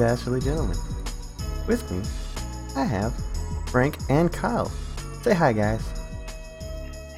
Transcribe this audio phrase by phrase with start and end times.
[0.00, 0.78] Dastardly Gentleman.
[1.68, 2.00] With me,
[2.74, 3.12] I have
[3.66, 4.72] Frank and Kyle.
[5.20, 5.86] Say hi, guys.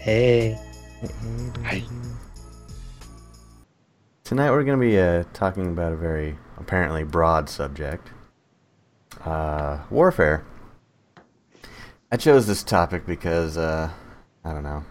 [0.01, 0.59] Hey.
[1.01, 1.85] Hey, hey, Hi.
[4.25, 8.11] Tonight we're going to be uh, talking about a very apparently broad subject
[9.25, 10.45] uh, warfare.
[12.11, 13.91] I chose this topic because, uh,
[14.45, 14.85] I don't know.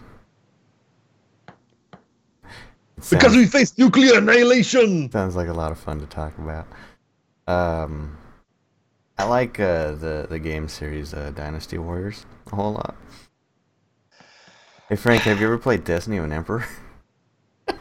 [2.96, 5.10] It Because we face nuclear annihilation.
[5.12, 6.66] Sounds like a lot of fun to talk about.
[7.46, 8.16] Um,
[9.18, 12.96] I like uh, the the game series uh, Dynasty Warriors a whole lot.
[14.88, 16.64] Hey Frank, have you ever played Destiny of an Emperor?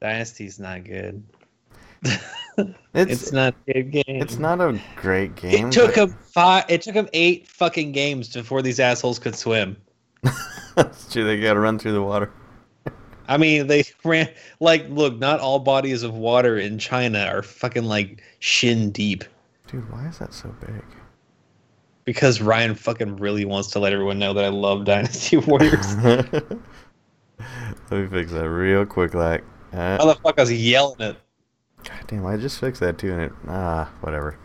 [0.00, 1.22] Dynasty's not good.
[2.94, 4.22] It's it's not a good game.
[4.22, 5.66] it's not a great game.
[5.66, 6.64] It took but- him five.
[6.68, 9.76] It took him eight fucking games before these assholes could swim.
[10.76, 12.30] It's true, they gotta run through the water.
[13.28, 14.28] I mean, they ran
[14.60, 15.18] like look.
[15.18, 19.24] Not all bodies of water in China are fucking like shin deep.
[19.68, 20.84] Dude, why is that so big?
[22.04, 25.96] Because Ryan fucking really wants to let everyone know that I love Dynasty Warriors.
[27.90, 29.42] Let me fix that real quick, like.
[29.72, 31.16] Uh, Motherfuckers yelling it.
[31.82, 34.38] God damn, I just fixed that too, and it ah, whatever.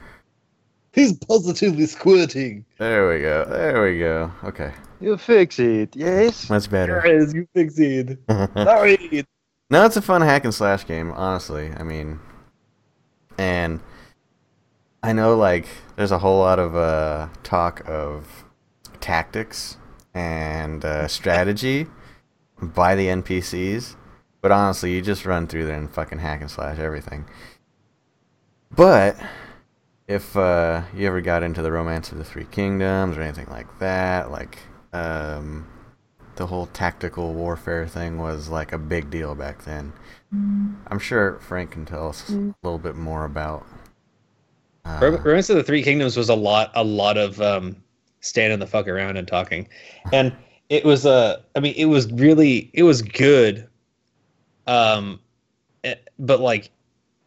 [0.94, 2.66] He's positively squirting.
[2.78, 3.46] There we go.
[3.46, 4.32] There we go.
[4.44, 6.48] Okay, You fix it, yes?
[6.48, 7.02] that's better.
[7.02, 8.18] Guys, you succeed.
[8.30, 9.26] Sorry.
[9.70, 11.72] No, it's a fun hack and slash game, honestly.
[11.78, 12.20] I mean,
[13.38, 13.80] and
[15.02, 18.46] I know like there's a whole lot of uh, talk of
[19.00, 19.78] tactics
[20.14, 21.88] and uh, strategy
[22.62, 23.96] by the NPCs,
[24.42, 27.26] but honestly, you just run through there and fucking hack and slash everything.
[28.72, 29.18] But
[30.08, 33.80] if uh, you ever got into the Romance of the Three Kingdoms or anything like
[33.80, 34.58] that, like
[34.94, 35.68] um,
[36.36, 39.94] the whole tactical warfare thing was like a big deal back then.
[40.88, 43.66] I'm sure Frank can tell us a little bit more about.
[44.86, 47.76] Uh, Rem- Romance of the Three Kingdoms was a lot, a lot of um,
[48.22, 49.68] standing the fuck around and talking,
[50.14, 50.36] and
[50.70, 53.68] it was Uh, I mean, it was really, it was good.
[54.68, 55.20] Um,
[55.84, 56.70] eh, but like,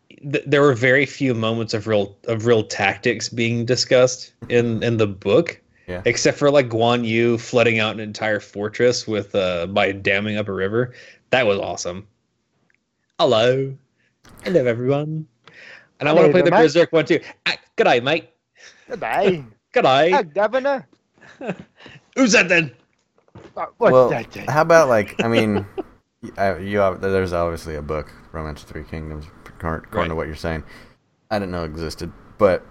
[0.09, 4.97] th- there were very few moments of real of real tactics being discussed in in
[4.97, 5.61] the book.
[5.93, 6.03] Yeah.
[6.07, 10.49] Except for like Guan Yu flooding out an entire fortress with uh by damming up
[10.49, 10.95] a river.
[11.31, 12.07] That was awesome.
[13.19, 13.77] Hello.
[14.43, 15.27] Hello everyone.
[16.01, 16.63] And I want to play the mate.
[16.63, 17.21] Berserk one too.
[17.45, 18.31] Ah, good day, mate.
[18.89, 19.45] Goodbye.
[19.73, 20.11] Good day.
[20.11, 20.87] Hi, Governor.
[22.17, 22.73] Who's that then?
[23.57, 24.31] Uh, What's well, that?
[24.33, 24.47] then?
[24.47, 25.67] how about like I mean,
[26.23, 30.15] y- I, you ob- there's obviously a book, Romance of Three Kingdoms, according according to
[30.15, 30.65] what you're saying.
[31.31, 32.67] I didn't know existed, but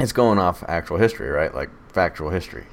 [0.00, 1.54] it's going off actual history, right?
[1.54, 2.64] Like factual history.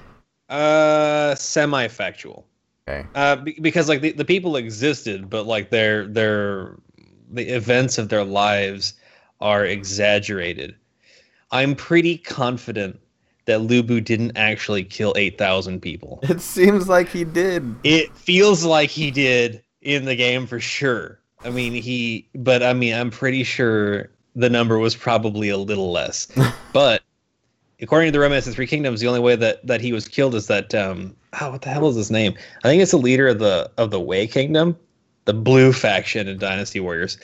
[0.50, 2.46] Uh, semi-factual.
[2.86, 3.08] Okay.
[3.16, 6.76] Uh, be- because like the, the people existed, but like their their
[7.32, 8.96] the events of their lives
[9.40, 10.76] are exaggerated.
[11.52, 13.00] I'm pretty confident
[13.46, 16.20] that Lu Bu didn't actually kill eight thousand people.
[16.24, 17.74] It seems like he did.
[17.86, 21.20] It feels like he did in the game for sure.
[21.46, 25.94] I mean, he, but I mean, I'm pretty sure the number was probably a little
[25.94, 26.28] less.
[26.74, 27.02] but
[27.84, 30.34] according to the Romance of Three Kingdoms, the only way that that he was killed
[30.34, 32.34] is that um, oh, what the hell is his name?
[32.64, 34.78] I think it's the leader of the of the Wei Kingdom,
[35.26, 37.18] the Blue faction in Dynasty Warriors.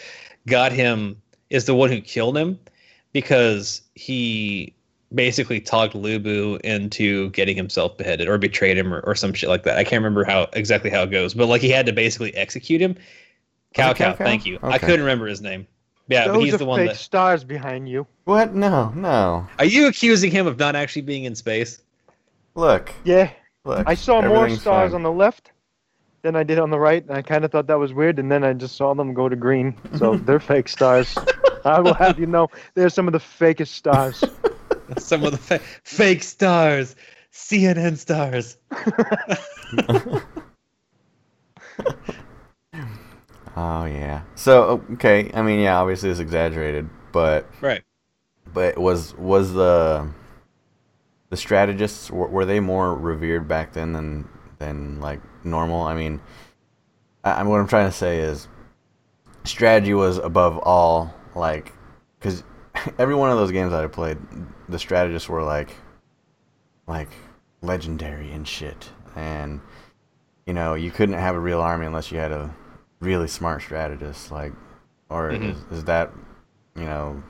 [0.46, 2.60] Got him is the one who killed him
[3.14, 4.76] because he
[5.16, 9.50] basically talked Lu Bu into getting himself beheaded or betrayed him or, or some shit
[9.50, 9.78] like that.
[9.78, 12.82] I can't remember how exactly how it goes, but like he had to basically execute
[12.82, 12.96] him.
[13.76, 14.60] Cao Cao, thank you.
[14.62, 15.68] I couldn't remember his name.
[16.10, 16.98] Yeah, but Those he's are the one fake that.
[16.98, 18.06] stars behind you.
[18.26, 18.54] What?
[18.56, 19.48] No, no.
[19.60, 21.82] Are you accusing him of not actually being in space?
[22.56, 23.30] Look, Yeah,
[23.64, 23.88] look.
[23.88, 24.96] I saw more everything's stars fine.
[24.96, 25.52] on the left
[26.24, 28.30] than I did on the right, and I kind of thought that was weird, and
[28.32, 29.76] then I just saw them go to green.
[29.98, 31.16] So they're fake stars.
[31.64, 34.24] I will have you know, they're some of the fakest stars.
[34.98, 36.96] Some of the fa- fake stars,
[37.32, 38.58] CNN stars.
[43.62, 44.22] Oh yeah.
[44.36, 47.84] So okay, I mean, yeah, obviously it's exaggerated, but Right.
[48.54, 50.08] but was was the
[51.30, 54.30] the strategists were, were they more revered back then than
[54.60, 55.82] than like normal?
[55.82, 56.22] I mean,
[57.26, 58.48] I, what I'm trying to say is
[59.44, 61.74] strategy was above all like
[62.18, 62.46] because
[62.98, 64.20] every one of those games that I played,
[64.70, 65.76] the strategists were like
[66.88, 67.10] like
[67.62, 69.60] legendary and shit, and
[70.48, 72.56] you know you couldn't have a real army unless you had a
[73.00, 74.54] really smart strategist, like
[75.10, 75.52] or Mhm.
[75.52, 76.12] is, is that
[76.76, 77.22] you know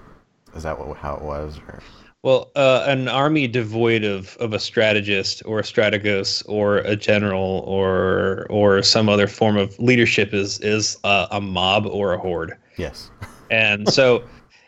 [0.56, 1.80] is that what, how it was or
[2.22, 7.64] Well, uh, an army devoid of, of a strategist or a strategos or a general
[7.66, 12.58] or or some other form of leadership is is uh, a mob or a horde.
[12.78, 13.12] yes
[13.50, 14.28] And so,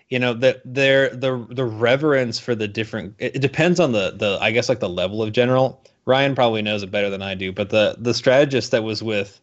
[0.09, 4.11] you know that there the the reverence for the different it, it depends on the
[4.17, 7.33] the i guess like the level of general ryan probably knows it better than i
[7.35, 9.39] do but the the strategist that was with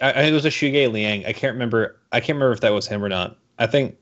[0.00, 1.26] I, think it was a Zhuge Liang.
[1.26, 1.96] I can't remember.
[2.12, 3.36] I can't remember if that was him or not.
[3.58, 3.96] I think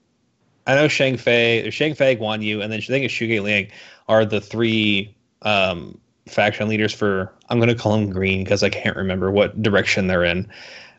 [0.67, 3.69] I know Zhang Fei, Zhang Fei, Guan Yu, and then I think it's Zhuge Liang
[4.09, 5.99] are the three um,
[6.29, 7.33] faction leaders for.
[7.49, 10.51] I'm going to call them green because I can't remember what direction they're in.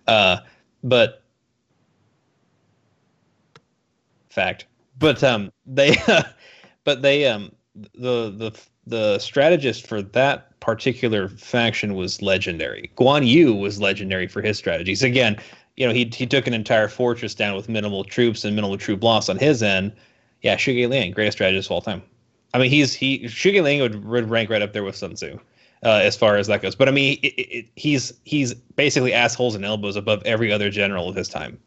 [0.08, 0.38] Uh,
[0.84, 1.24] but
[4.30, 4.66] fact,
[4.98, 5.96] but um, they,
[6.84, 12.90] but they um, the the the strategist for that particular faction was legendary.
[12.96, 15.04] Guan Yu was legendary for his strategies.
[15.04, 15.38] Again,
[15.76, 19.04] you know, he he took an entire fortress down with minimal troops and minimal troop
[19.04, 19.92] loss on his end.
[20.42, 22.02] Yeah, Zhuge Liang, greatest strategist of all time.
[22.54, 25.38] I mean, he's he Zhuge Liang would, would rank right up there with Sun Tzu.
[25.84, 29.54] Uh, as far as that goes, but I mean, it, it, he's he's basically assholes
[29.54, 31.60] and elbows above every other general of his time.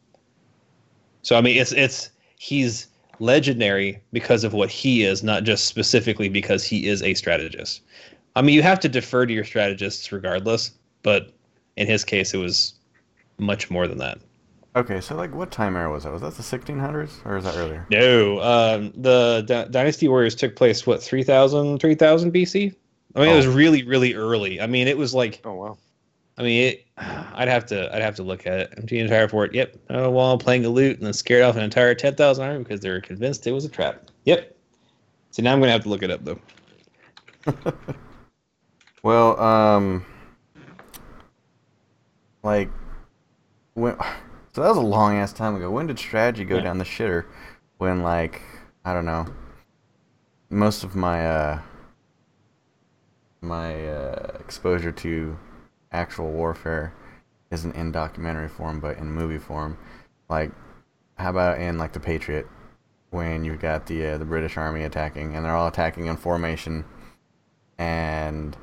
[1.21, 2.09] So I mean, it's it's
[2.39, 2.87] he's
[3.19, 7.81] legendary because of what he is, not just specifically because he is a strategist.
[8.37, 10.71] I mean, you have to defer to your strategists regardless,
[11.03, 11.31] but
[11.75, 12.73] in his case, it was
[13.39, 14.19] much more than that.
[14.75, 16.13] Okay, so like, what time era was that?
[16.13, 17.85] Was that the 1600s or is that earlier?
[17.89, 22.75] No, um, the D- Dynasty Warriors took place what 3000 3000 BC.
[23.15, 23.53] I mean, it was Oh.
[23.53, 24.61] really really early.
[24.61, 25.77] I mean, it was like Oh wow.
[26.37, 28.73] I mean, it, I'd have to I'd have to look at it.
[28.77, 29.55] Empty an entire fort.
[29.55, 29.77] Yep.
[29.89, 32.81] Oh, while playing a loot and then scared off an entire ten thousand army because
[32.81, 34.11] they were convinced it was a trap.
[34.25, 34.55] Yep.
[35.31, 36.39] So now I'm gonna have to look it up though.
[39.03, 40.05] Well, um,
[42.43, 42.69] like,
[43.73, 43.95] when,
[44.53, 45.69] so that was a long ass time ago.
[45.69, 46.63] When did strategy go Yeah.
[46.63, 47.25] down the shitter?
[47.77, 48.41] When, like,
[48.83, 49.27] I don't know,
[50.49, 51.61] most of my, uh,
[53.41, 55.37] my, uh, exposure to
[55.91, 56.93] actual warfare
[57.51, 59.77] isn't in documentary form, but in movie form.
[60.27, 60.51] Like,
[61.17, 62.47] how about in, like, The Patriot?
[63.09, 66.83] When you've got the, uh, the British army attacking, and they're all attacking in formation,
[67.77, 68.57] and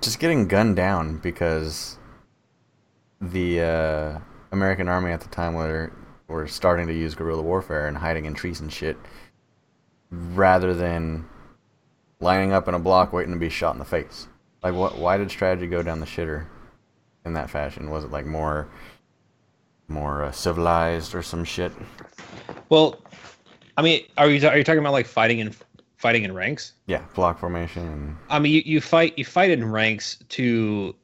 [0.00, 1.98] just getting gunned down because
[3.20, 4.18] the uh,
[4.52, 5.92] American army at the time were
[6.28, 8.96] were starting to use guerrilla warfare and hiding in trees and shit,
[10.10, 11.24] rather than
[12.20, 14.28] lining up in a block waiting to be shot in the face.
[14.62, 14.98] Like, what?
[14.98, 16.46] Why did strategy go down the shitter
[17.24, 17.90] in that fashion?
[17.90, 18.68] Was it like more
[19.88, 21.72] more uh, civilized or some shit?
[22.68, 23.00] Well,
[23.76, 25.54] I mean, are you are you talking about like fighting in
[25.96, 26.72] fighting in ranks?
[26.86, 28.16] Yeah, block formation.
[28.28, 30.94] I mean, you, you fight you fight in ranks to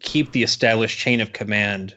[0.00, 1.94] keep the established chain of command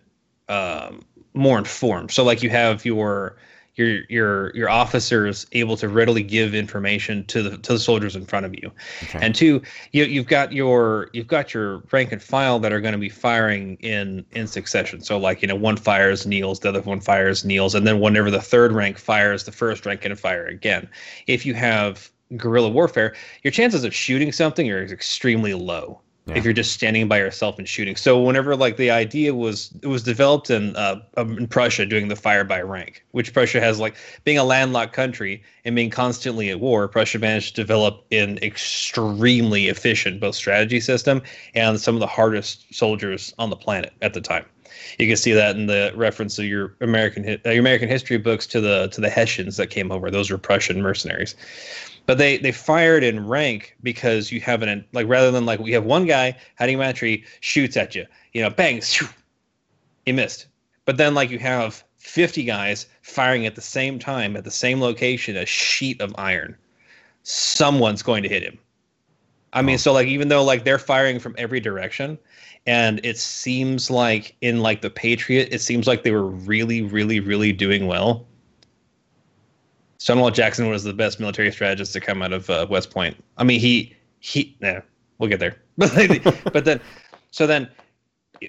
[0.48, 1.04] um,
[1.34, 2.12] more informed.
[2.12, 3.38] So, like, you have your
[3.76, 8.26] your your your officers able to readily give information to the to the soldiers in
[8.26, 8.72] front of you,
[9.04, 9.20] okay.
[9.22, 9.62] and two,
[9.92, 13.10] you you've got your you've got your rank and file that are going to be
[13.10, 15.02] firing in in succession.
[15.02, 18.32] So, like, you know, one fires, kneels, the other one fires, kneels, and then whenever
[18.32, 20.88] the third rank fires, the first rank can fire again.
[21.28, 23.14] If you have guerrilla warfare,
[23.44, 26.38] your chances of shooting something are extremely low Yeah.
[26.38, 27.96] if you're just standing by yourself and shooting.
[27.96, 32.08] So whenever like the idea was it was developed in uh, um, in Prussia doing
[32.08, 36.50] the fire by rank, which Prussia has like being a landlocked country and being constantly
[36.50, 41.22] at war, Prussia managed to develop an extremely efficient both strategy system
[41.54, 44.46] and some of the hardest soldiers on the planet at the time.
[44.98, 48.48] You can see that in the reference of your American uh, your American history books
[48.48, 50.10] to the to the Hessians that came over.
[50.10, 51.36] Those were Prussian mercenaries
[52.06, 55.72] but they they fired in rank because you have an like rather than like we
[55.72, 58.06] have one guy hiding behind a tree shoots at you.
[58.34, 59.08] You know bang shoo,
[60.06, 60.48] he missed.
[60.86, 64.80] But then like you have 50 guys firing at the same time at the same
[64.80, 66.56] location a sheet of iron.
[67.24, 68.60] Someone's going to hit him.
[69.54, 72.20] I mean so like even though like they're firing from every direction
[72.68, 77.20] and it seems like in like the patriot it seems like they were really really
[77.20, 78.28] really doing well
[79.98, 83.22] Stonewall Jackson was the best military strategist to come out of uh, West Point.
[83.38, 84.56] I mean, he he.
[84.62, 84.82] Nah,
[85.18, 85.58] we'll get there.
[85.78, 86.80] But but then,
[87.32, 87.70] so then,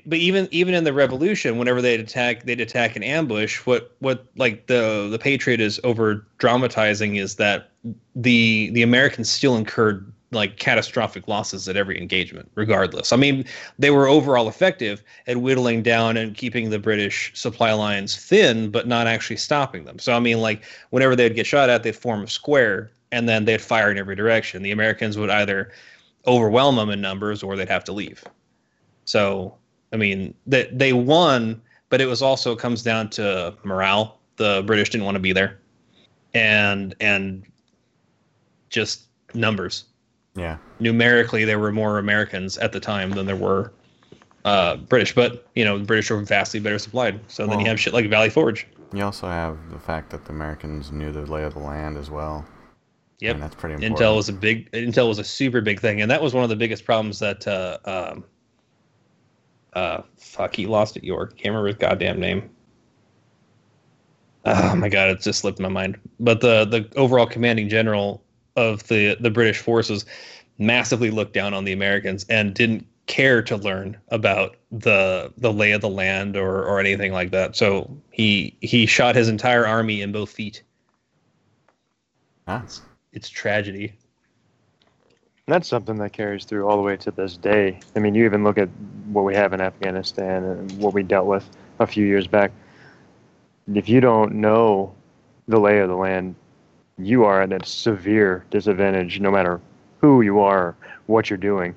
[0.06, 3.58] but even even in the Revolution, whenever they'd attack, they'd attack an ambush.
[3.66, 7.70] What what like the the Patriot is over dramatizing is that
[8.14, 13.12] the the Americans still incurred like catastrophic losses at every engagement, regardless.
[13.12, 13.44] I mean,
[13.78, 18.88] they were overall effective at whittling down and keeping the British supply lines thin, but
[18.88, 19.98] not actually stopping them.
[19.98, 23.44] So I mean, like whenever they'd get shot at, they'd form a square and then
[23.44, 24.62] they'd fire in every direction.
[24.62, 25.72] The Americans would either
[26.26, 28.24] overwhelm them in numbers or they'd have to leave.
[29.04, 29.56] So
[29.92, 34.18] I mean, they they won, but it was also comes down to morale.
[34.36, 35.58] The British didn't want to be there,
[36.34, 37.44] and and
[38.68, 39.84] just numbers
[40.36, 40.58] Yeah.
[40.80, 43.72] numerically there were more Americans at the time than there were
[44.44, 47.20] uh, British, but you know the British were vastly better supplied.
[47.26, 48.66] So then you have shit like Valley Forge.
[48.92, 52.10] You also have the fact that the Americans knew the lay of the land as
[52.10, 52.46] well.
[53.18, 53.34] Yep.
[53.34, 53.98] And that's pretty important.
[53.98, 56.50] Intel was a big Intel was a super big thing, and that was one of
[56.50, 58.24] the biggest problems that uh, um,
[59.72, 61.02] uh, fuck he lost it.
[61.02, 62.48] York can't remember his goddamn name.
[64.44, 65.98] Oh my god, it just slipped my mind.
[66.20, 68.22] But the the overall commanding general
[68.56, 70.04] of the the British forces
[70.58, 75.72] massively looked down on the Americans and didn't care to learn about the the lay
[75.72, 77.56] of the land or or anything like that.
[77.56, 80.62] So he he shot his entire army in both feet.
[82.48, 82.62] Ah,
[83.12, 83.94] It's tragedy.
[85.46, 87.78] And that's something that carries through all the way to this day.
[87.94, 88.68] I mean, you even look at
[89.12, 91.48] what we have in Afghanistan and what we dealt with
[91.78, 92.50] a few years back.
[93.72, 94.92] If you don't know
[95.46, 96.34] the lay of the land,
[96.98, 99.60] you are at a severe disadvantage no matter
[100.00, 100.76] who you are,
[101.06, 101.74] what you're doing.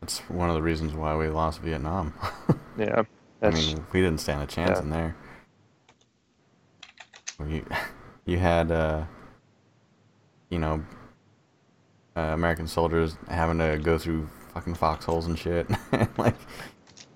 [0.00, 2.14] that's one of the reasons why we lost Vietnam.
[2.78, 3.02] Yeah.
[3.42, 4.82] I mean, we didn't stand a chance yeah.
[4.82, 5.16] in there.
[7.46, 7.66] You,
[8.24, 9.04] you had, uh,
[10.48, 10.82] you know,
[12.16, 15.68] uh, American soldiers having to go through fucking foxholes and shit,
[16.18, 16.36] like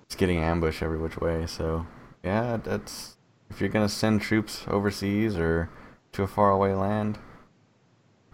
[0.07, 1.45] just getting ambushed every which way.
[1.47, 1.85] So
[2.23, 3.17] yeah, that's
[3.49, 5.69] if you're gonna send troops overseas or
[6.15, 7.17] to a faraway land,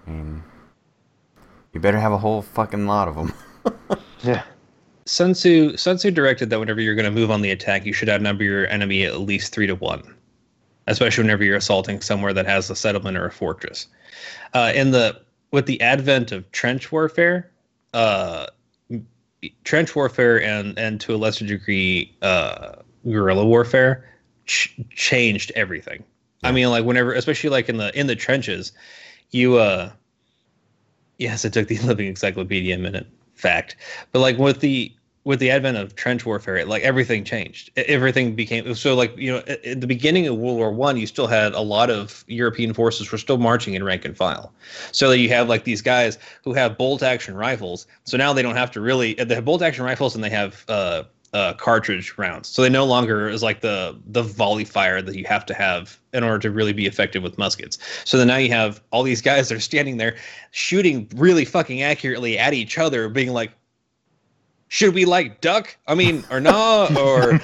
[0.07, 0.43] I mean,
[1.73, 3.33] you better have a whole fucking lot of them.
[4.23, 4.43] yeah.
[5.05, 7.93] Sun Tzu, Sun Tzu directed that whenever you're going to move on the attack, you
[7.93, 10.03] should outnumber your enemy at least three to one,
[10.87, 13.87] especially whenever you're assaulting somewhere that has a settlement or a fortress.
[14.53, 15.19] Uh, in the
[15.51, 17.51] with the advent of trench warfare,
[17.93, 18.45] uh,
[19.63, 24.07] trench warfare and and to a lesser degree uh, guerrilla warfare
[24.45, 26.03] ch- changed everything.
[26.43, 28.71] I mean, like whenever, especially like in the in the trenches,
[29.29, 29.91] you uh,
[31.17, 33.07] yes, it took the Living Encyclopedia a minute.
[33.35, 33.75] Fact,
[34.11, 34.91] but like with the
[35.23, 37.69] with the advent of trench warfare, like everything changed.
[37.75, 41.07] Everything became so like you know at, at the beginning of World War One, you
[41.07, 44.53] still had a lot of European forces were still marching in rank and file.
[44.91, 47.87] So that you have like these guys who have bolt action rifles.
[48.03, 50.65] So now they don't have to really they have bolt action rifles and they have
[50.67, 52.49] uh, uh, cartridge rounds.
[52.49, 55.99] So they no longer is like the the volley fire that you have to have
[56.13, 57.77] in order to really be effective with muskets.
[58.03, 60.17] So then now you have all these guys that are standing there
[60.51, 63.51] shooting really fucking accurately at each other, being like,
[64.67, 65.75] should we like duck?
[65.87, 67.39] I mean, or no, or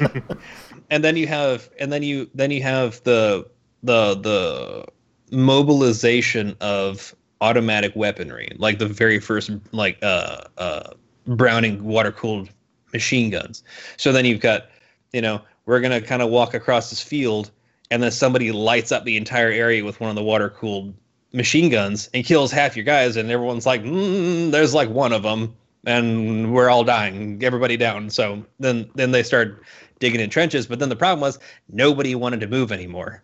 [0.90, 3.48] and then you have and then you then you have the
[3.84, 4.86] the the
[5.32, 10.90] mobilization of automatic weaponry, like the very first like uh uh
[11.28, 12.50] Browning water cooled
[12.94, 13.64] machine guns.
[13.98, 14.68] So then you've got,
[15.14, 17.52] you know, we're gonna kind of walk across this field,
[17.92, 20.94] and then somebody lights up the entire area with one of the water cooled
[21.34, 25.24] machine guns and kills half your guys, and everyone's like, mm, "There's like one of
[25.24, 28.10] them," and we're all dying, everybody down.
[28.10, 29.64] So then then they start
[30.00, 31.40] digging in trenches, but then the problem was
[31.70, 33.24] nobody wanted to move anymore.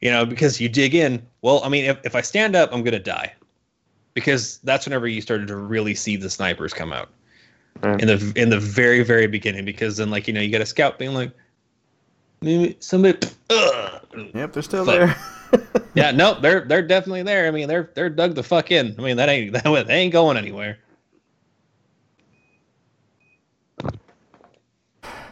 [0.00, 1.26] You know, because you dig in.
[1.42, 3.34] Well, I mean, if, if I stand up, I'm gonna die.
[4.14, 7.08] Because that's whenever you started to really see the snipers come out
[7.82, 8.00] Right.
[8.00, 10.66] in the in the very very beginning because then like you know you got a
[10.66, 11.30] scout being like
[12.40, 13.18] maybe somebody
[13.50, 14.02] ugh.
[14.34, 15.16] yep, they're still Fuck.
[15.52, 15.82] there.
[15.94, 19.02] yeah no they're they're definitely there i mean they're they're dug the fuck in i
[19.02, 20.78] mean that ain't that they ain't going anywhere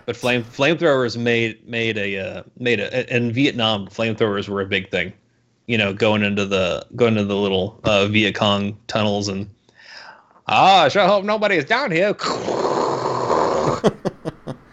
[0.07, 4.89] but flame flamethrowers made made a uh, made a in Vietnam flamethrowers were a big
[4.91, 5.13] thing,
[5.67, 9.51] you know, going into the going into the little uh, Viet Cong tunnels and
[10.49, 12.15] ah, I sure hope nobody is down here.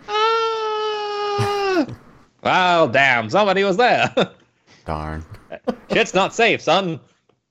[0.08, 1.88] ah!
[2.44, 4.14] Well, damn, somebody was there.
[4.86, 5.26] Darn.
[5.92, 7.00] Shit's not safe, son.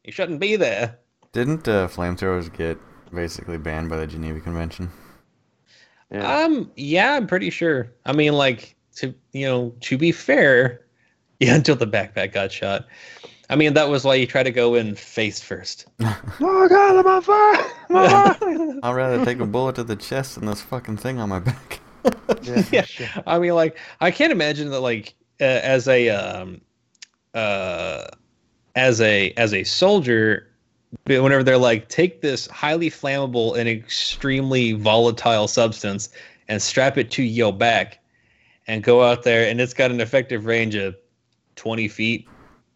[0.04, 0.98] You shouldn't be there.
[1.32, 2.78] Didn't uh, flamethrowers get
[3.12, 4.90] basically banned by the Geneva Convention?
[6.10, 6.40] Yeah.
[6.40, 7.90] Um, yeah, I'm pretty sure.
[8.04, 10.84] I mean, like to you know, to be fair,
[11.40, 12.86] yeah, until the backpack got shot.
[13.52, 15.84] I mean, that was why you try to go in face first.
[16.00, 17.70] oh God, I'm on fire!
[17.90, 18.80] I'm on fire!
[18.82, 21.80] I'd rather take a bullet to the chest than this fucking thing on my back.
[22.42, 22.84] yeah, Yeah.
[22.86, 23.08] sure.
[23.26, 26.62] I mean, like, I can't imagine that, like, uh, as a um,
[27.34, 28.06] uh,
[28.74, 30.48] as a as a soldier,
[31.04, 36.08] whenever they're like, take this highly flammable and extremely volatile substance
[36.48, 37.98] and strap it to your back,
[38.66, 40.96] and go out there, and it's got an effective range of
[41.54, 42.26] twenty feet.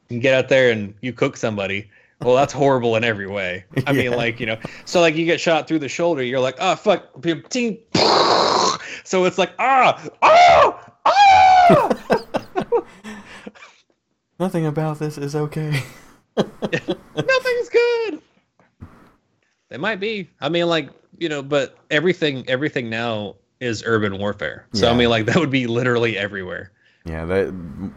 [0.09, 1.91] You get out there and you cook somebody.
[2.23, 3.65] Well, that's horrible in every way.
[3.87, 6.57] I mean, like you know, so like you get shot through the shoulder, you're like,
[6.59, 7.09] oh fuck,
[7.51, 7.79] ting.
[9.05, 12.83] So it's like, ah, ah, ah.
[14.41, 15.81] Nothing about this is okay.
[16.37, 18.21] Nothing's good.
[19.69, 20.29] They might be.
[20.41, 24.67] I mean, like you know, but everything, everything now is urban warfare.
[24.73, 26.73] So I mean, like that would be literally everywhere.
[27.05, 27.91] Yeah, that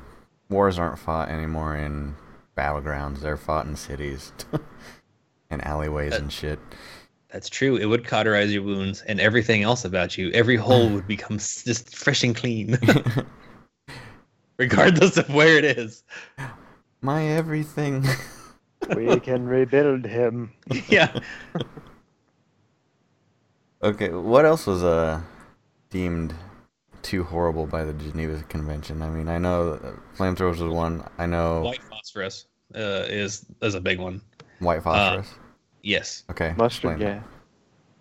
[0.50, 2.16] wars aren't fought anymore in
[2.58, 3.20] battlegrounds.
[3.20, 4.32] They're fought in cities
[5.50, 6.60] and alleyways and shit.
[7.32, 7.76] That's true.
[7.76, 10.32] It would cauterize your wounds and everything else about you.
[10.32, 12.78] Every hole would become just fresh and clean,
[14.58, 16.04] regardless of where it is.
[17.02, 18.06] My everything.
[18.96, 20.52] we can rebuild him.
[20.88, 21.18] Yeah.
[23.84, 25.22] okay, what else was uh
[25.92, 26.34] deemed
[27.04, 29.02] too horrible by the Geneva Convention?
[29.02, 31.04] I mean, I know uh, flamethrowers was one.
[31.18, 34.22] I know White phosphorus uh, is is a big one.
[34.60, 35.34] white phosphorus.
[35.82, 36.24] Yes.
[36.30, 37.22] okay, Mustard explain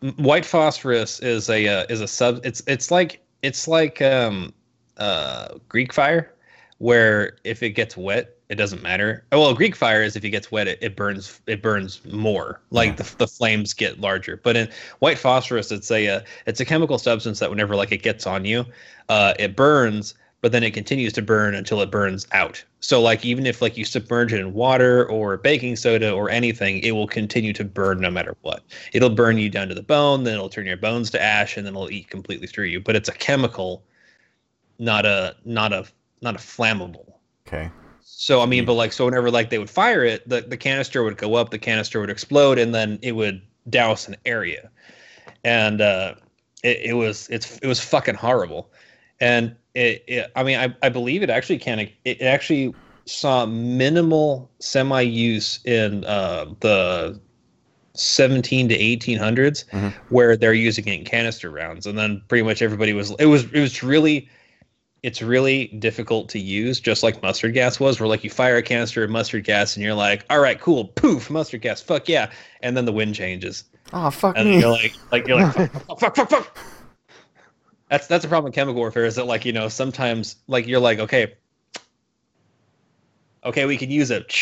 [0.03, 0.19] that.
[0.19, 2.41] White phosphorus is a uh, is a sub.
[2.45, 4.53] It's it's like it's like um
[4.97, 6.35] uh Greek fire,
[6.79, 9.25] where if it gets wet, it doesn't matter.
[9.33, 12.61] Oh well, Greek fire is if it gets wet, it, it burns it burns more.
[12.71, 12.95] Like Yeah.
[12.97, 14.37] the the flames get larger.
[14.43, 14.69] But in
[15.01, 18.45] white phosphorus, it's a uh, it's a chemical substance that whenever like it gets on
[18.45, 18.65] you,
[19.11, 22.65] uh, it burns, but then it continues to burn until it burns out.
[22.81, 26.79] So like even if like you submerge it in water or baking soda or anything,
[26.79, 28.63] it will continue to burn no matter what.
[28.95, 31.67] It'll burn you down to the bone, then it'll turn your bones to ash, and
[31.67, 32.81] then it'll eat completely through you.
[32.81, 33.83] But it's a chemical,
[34.79, 35.87] not a not a
[36.23, 37.13] not a flammable.
[37.47, 37.71] Okay.
[38.11, 41.03] So I mean, but like so whenever like they would fire it, the, the canister
[41.05, 44.71] would go up, the canister would explode, and then it would douse an area.
[45.45, 46.15] And uh
[46.65, 48.73] it, it was it's it was fucking horrible.
[49.21, 52.75] And it, it I mean I, I believe it actually can it actually
[53.05, 57.21] saw minimal semi use in uh the
[57.95, 59.93] 17 to 1800s Mhm.
[60.09, 63.45] where they're using it in canister rounds and then pretty much everybody was it was
[63.53, 64.29] it was really
[65.03, 68.63] it's really difficult to use, just like mustard gas was, where like you fire a
[68.63, 72.31] canister of mustard gas and you're like, all right, cool, poof, mustard gas, fuck yeah,
[72.63, 74.59] and then the wind changes, Oh fuck and me.
[74.59, 75.55] you're like, like you're like,
[75.89, 76.59] fuck, fuck, fuck, fuck.
[77.91, 80.81] That's that's a problem with chemical warfare is that like you know sometimes like you're
[80.81, 81.35] like okay,
[83.45, 84.35] okay we can use it,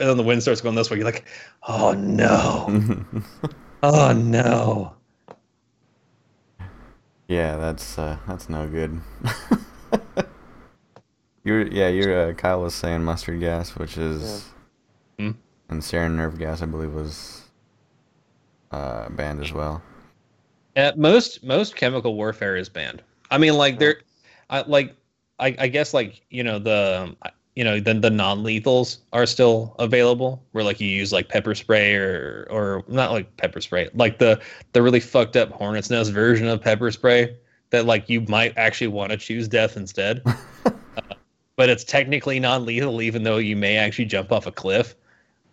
[0.00, 0.96] and then the wind starts going this way.
[0.96, 1.24] You're like,
[1.68, 3.04] oh no,
[3.84, 4.94] oh no.
[7.28, 9.00] yeah, that's uh, that's no good.
[11.44, 14.48] you're yeah, you're uh, Kyle was saying mustard gas, which is
[15.18, 15.26] Yeah.
[15.26, 15.38] Hmm.
[15.68, 17.42] and sarin nerve gas, I believe, was
[18.70, 19.82] uh, banned as well.
[20.76, 23.02] Uh, most most chemical warfare is banned.
[23.30, 23.96] I mean, like there,
[24.48, 24.96] I like
[25.38, 27.16] I, I guess like you know the
[27.56, 31.54] you know the the non lethals are still available where like you use like pepper
[31.54, 34.40] spray or or not like pepper spray like the
[34.72, 37.36] the really fucked up hornet's nest version of pepper spray
[37.70, 40.22] that like you might actually want to choose death instead.
[40.64, 41.14] Uh,
[41.54, 44.96] but it's technically non lethal even though you may actually jump off a cliff.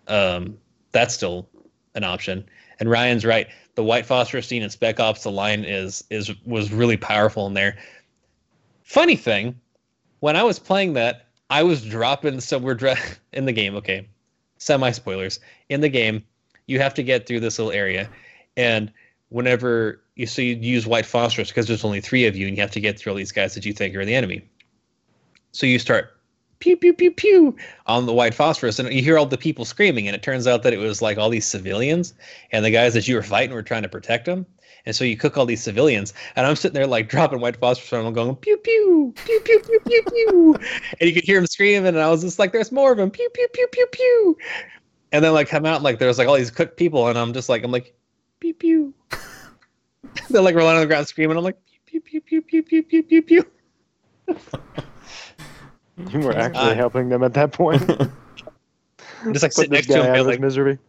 [0.08, 0.58] Um,
[0.92, 1.48] that's still
[1.94, 2.44] an option.
[2.80, 3.48] And Ryan's right.
[3.76, 7.54] The white phosphorus scene in Spec Ops, the line is is was really powerful in
[7.54, 7.78] there.
[8.84, 9.60] Funny thing,
[10.20, 12.40] when I was playing that, I was dropping.
[12.40, 12.98] So we're dra-
[13.34, 13.76] in the game.
[13.76, 14.08] Okay,
[14.58, 16.24] semi spoilers in the game.
[16.68, 18.10] You have to get through this little area,
[18.56, 18.92] and
[19.30, 22.62] whenever you so you use white phosphorus because there's only three of you, and you
[22.62, 24.48] have to get through all these guys that you think are the enemy.
[25.52, 26.14] So you start
[26.60, 30.08] pew pew pew pew on the white phosphorus, and you hear all the people screaming,
[30.08, 32.14] and it turns out that it was like all these civilians,
[32.52, 34.46] and the guys that you were fighting were trying to protect them.
[34.86, 37.92] And so you cook all these civilians, and I'm sitting there like dropping white phosphorus,
[37.92, 40.56] and I'm going pew pew pew pew pew pew pew,
[41.00, 43.12] and you could hear them screaming, and I was just like, "There's more of them!"
[43.12, 44.38] Pew pew pew pew pew,
[45.12, 47.34] and then like come out, and, like there's like all these cooked people, and I'm
[47.34, 47.97] just like, I'm like,
[48.40, 48.94] pew pew.
[50.30, 51.38] They're like rolling on the ground screaming.
[51.38, 53.46] I'm like, pew pew pew pew pew pew pew pew.
[56.12, 57.82] You were actually Uh, helping them at that point.
[59.24, 60.80] I'm just like sitting next to him, out being of his like, misery.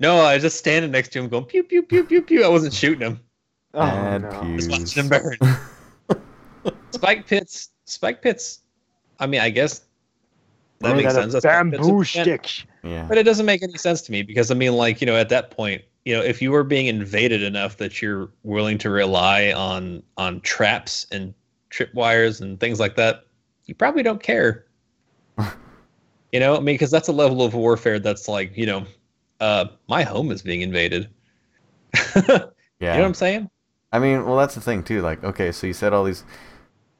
[0.00, 2.44] no, I was just standing next to him, going pew pew pew pew pew.
[2.44, 3.20] I wasn't shooting him.
[3.74, 4.40] Oh, Bad no.
[4.42, 4.56] pew.
[4.58, 5.56] Just watching him burn.
[6.90, 8.60] Spike pits, spike pits.
[9.20, 9.82] I mean, I guess
[10.80, 11.26] that Made makes sense.
[11.34, 12.64] of That's Bamboo with- and- sticks.
[12.82, 13.06] Yeah.
[13.08, 15.28] But it doesn't make any sense to me because I mean, like you know, at
[15.28, 19.52] that point, you know, if you were being invaded enough that you're willing to rely
[19.52, 21.32] on on traps and
[21.70, 23.26] tripwires and things like that,
[23.66, 24.66] you probably don't care.
[26.32, 28.84] you know, I mean, because that's a level of warfare that's like, you know,
[29.40, 31.08] uh, my home is being invaded.
[32.14, 32.46] Yeah.
[32.80, 33.50] You know what I'm saying?
[33.92, 35.02] I mean, well, that's the thing too.
[35.02, 36.24] Like, okay, so you set all these,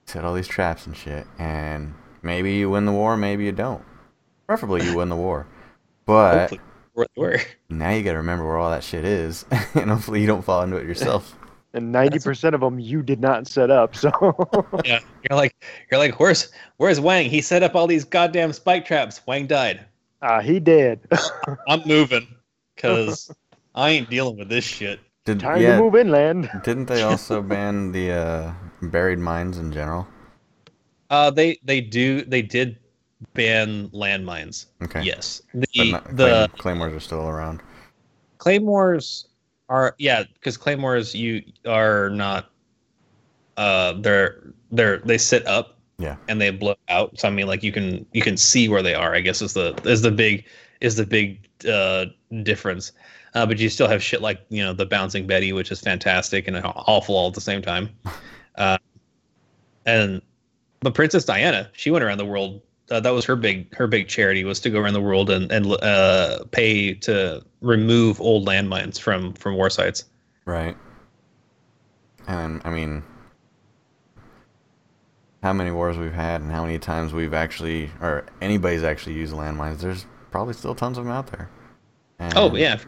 [0.06, 3.82] set all these traps and shit, and maybe you win the war, maybe you don't.
[4.46, 5.44] Preferably you win the war,
[6.06, 6.60] but Hopefully,
[6.94, 7.40] where they were.
[7.68, 10.76] now you gotta remember where all that shit is, and hopefully you don't fall into
[10.76, 11.36] it yourself.
[11.74, 13.96] And 90% of them you did not set up.
[13.96, 14.10] So
[14.84, 15.56] Yeah, you're like,
[15.90, 17.30] you're like, where's where's Wang?
[17.30, 19.22] He set up all these goddamn spike traps.
[19.26, 19.86] Wang died.
[20.20, 21.00] ah, he did.
[21.66, 22.28] I'm moving
[22.76, 23.30] because
[23.74, 25.00] I ain't dealing with this shit.
[25.24, 25.76] Did Time yeah?
[25.78, 26.50] to move inland.
[26.62, 28.52] Didn't they also ban the uh,
[28.82, 30.06] buried mines in general?
[31.08, 32.78] Uh, they they do they did
[33.34, 34.66] ban landmines.
[34.82, 35.02] Okay.
[35.02, 35.42] Yes.
[35.54, 37.60] The not- the claymores are still around.
[38.38, 39.26] claymores
[39.68, 42.50] are yeah because claymores you are not
[43.56, 46.16] uh they're they're they sit up Yeah.
[46.28, 48.94] and they blow out so i mean like you can you can see where they
[48.94, 50.44] are i guess is the is the big
[50.80, 52.06] is the big uh
[52.42, 52.92] difference
[53.34, 56.48] uh but you still have shit like you know the bouncing betty which is fantastic
[56.48, 57.88] and awful all at the same time
[58.56, 58.76] uh
[59.86, 60.20] and
[60.80, 64.08] but princess diana she went around the world uh, that was her big her big
[64.08, 68.98] charity was to go around the world and and uh, pay to remove old landmines
[69.00, 70.04] from from war sites.
[70.44, 70.76] Right.
[72.28, 73.02] And I mean,
[75.42, 79.34] how many wars we've had and how many times we've actually, or anybody's actually used
[79.34, 81.50] landmines, there's probably still tons of them out there.
[82.18, 82.78] And, Oh yeah,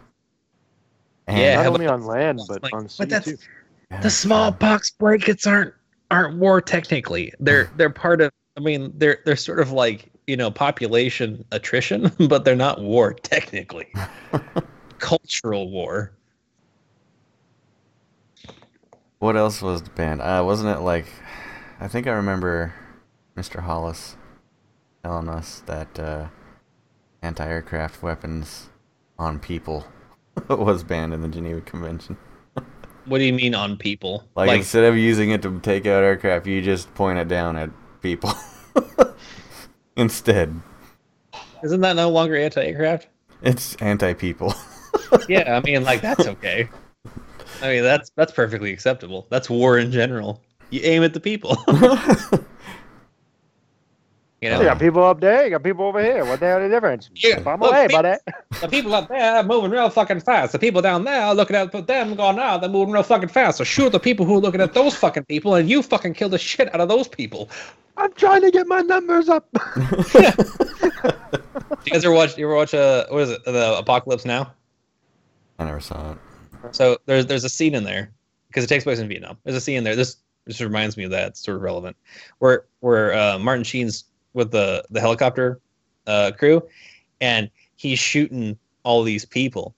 [1.26, 3.36] and- Yeah, Not only on land, but like- on but sea that's- too.
[4.02, 5.74] the smallpox blankets aren't
[6.10, 7.32] aren't war technically.
[7.40, 8.30] They're they're part of.
[8.56, 13.14] I mean, they're they're sort of like you know population attrition, but they're not war
[13.14, 13.92] technically.
[14.98, 16.12] Cultural war.
[19.18, 20.20] What else was banned?
[20.20, 21.06] Uh, wasn't it like,
[21.80, 22.74] I think I remember
[23.36, 23.60] Mr.
[23.60, 24.16] Hollis
[25.02, 26.26] telling us that uh,
[27.22, 28.68] anti-aircraft weapons
[29.18, 29.86] on people
[30.48, 32.18] was banned in the Geneva Convention.
[33.06, 34.24] What do you mean on people?
[34.34, 37.70] Like, instead of using it to take out aircraft, you just point it down at
[38.04, 38.34] people
[39.96, 40.54] instead.
[41.62, 43.08] isn't that no longer anti-aircraft?
[43.40, 44.54] It's anti-people.
[45.28, 46.68] yeah, I mean, like that's okay.
[47.62, 49.26] I mean, that's that's perfectly acceptable.
[49.30, 50.42] That's war in general.
[50.68, 51.56] You aim at the people.
[54.44, 56.24] you know, You got people up there, you got people over here.
[56.24, 57.10] What the hell is the difference?
[57.14, 58.18] Yeah, Bum look, away, me- buddy.
[58.60, 60.52] the people up there are moving real fucking fast.
[60.52, 63.58] The people down there are looking at them, going, "Ah, they're moving real fucking fast."
[63.58, 66.28] So shoot the people who are looking at those fucking people, and you fucking kill
[66.28, 67.48] the shit out of those people.
[67.96, 69.48] I'm trying to get my numbers up.
[71.86, 72.38] You guys ever watch?
[72.38, 72.72] You ever watch?
[72.72, 73.44] Uh, what is it?
[73.44, 74.52] The Apocalypse Now.
[75.58, 76.18] I never saw it.
[76.72, 78.10] So there's there's a scene in there
[78.48, 79.36] because it takes place in Vietnam.
[79.44, 79.94] There's a scene in there.
[79.94, 81.28] This this reminds me of that.
[81.28, 81.96] It's sort of relevant.
[82.38, 84.04] Where where uh, Martin Sheen's
[84.34, 85.60] with the the helicopter
[86.06, 86.62] uh, crew,
[87.20, 89.74] and he's shooting all these people,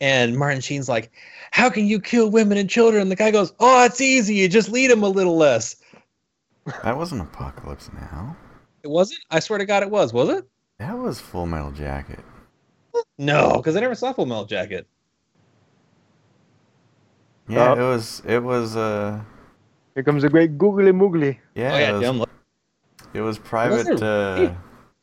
[0.00, 1.10] and Martin Sheen's like,
[1.52, 4.34] "How can you kill women and children?" And the guy goes, "Oh, it's easy.
[4.34, 5.76] You just lead them a little less."
[6.84, 8.36] That wasn't Apocalypse Now.
[8.82, 9.20] It wasn't.
[9.30, 10.12] I swear to God, it was.
[10.12, 10.48] Was it?
[10.78, 12.20] That was Full Metal Jacket.
[13.18, 14.86] No, because I never saw Full Metal Jacket.
[17.48, 17.72] Yeah, Oh.
[17.74, 18.22] it was.
[18.26, 18.76] It was.
[18.76, 19.20] Uh,
[19.94, 21.38] Here comes the great googly moogly.
[21.54, 22.26] yeah, oh yeah, it, was, dumb.
[23.14, 23.88] It was Private.
[23.88, 24.54] it Uh.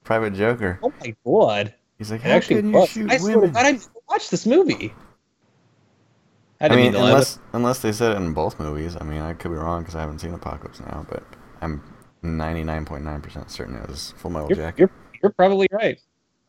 [0.04, 0.80] Private Joker.
[0.82, 1.74] Oh my God.
[1.98, 2.90] He's like, how actually can you was.
[2.90, 3.58] shoot I swear women?
[3.58, 4.94] I watched this movie.
[6.62, 8.96] I I mean, unless unless they said it in both movies.
[9.00, 11.24] I mean, I could be wrong because I haven't seen Apocalypse Now, but
[11.62, 11.82] I'm
[12.24, 14.80] 99.9% certain it was Full Metal You're, Jacket.
[14.80, 14.92] you're,
[15.22, 16.00] you're probably right.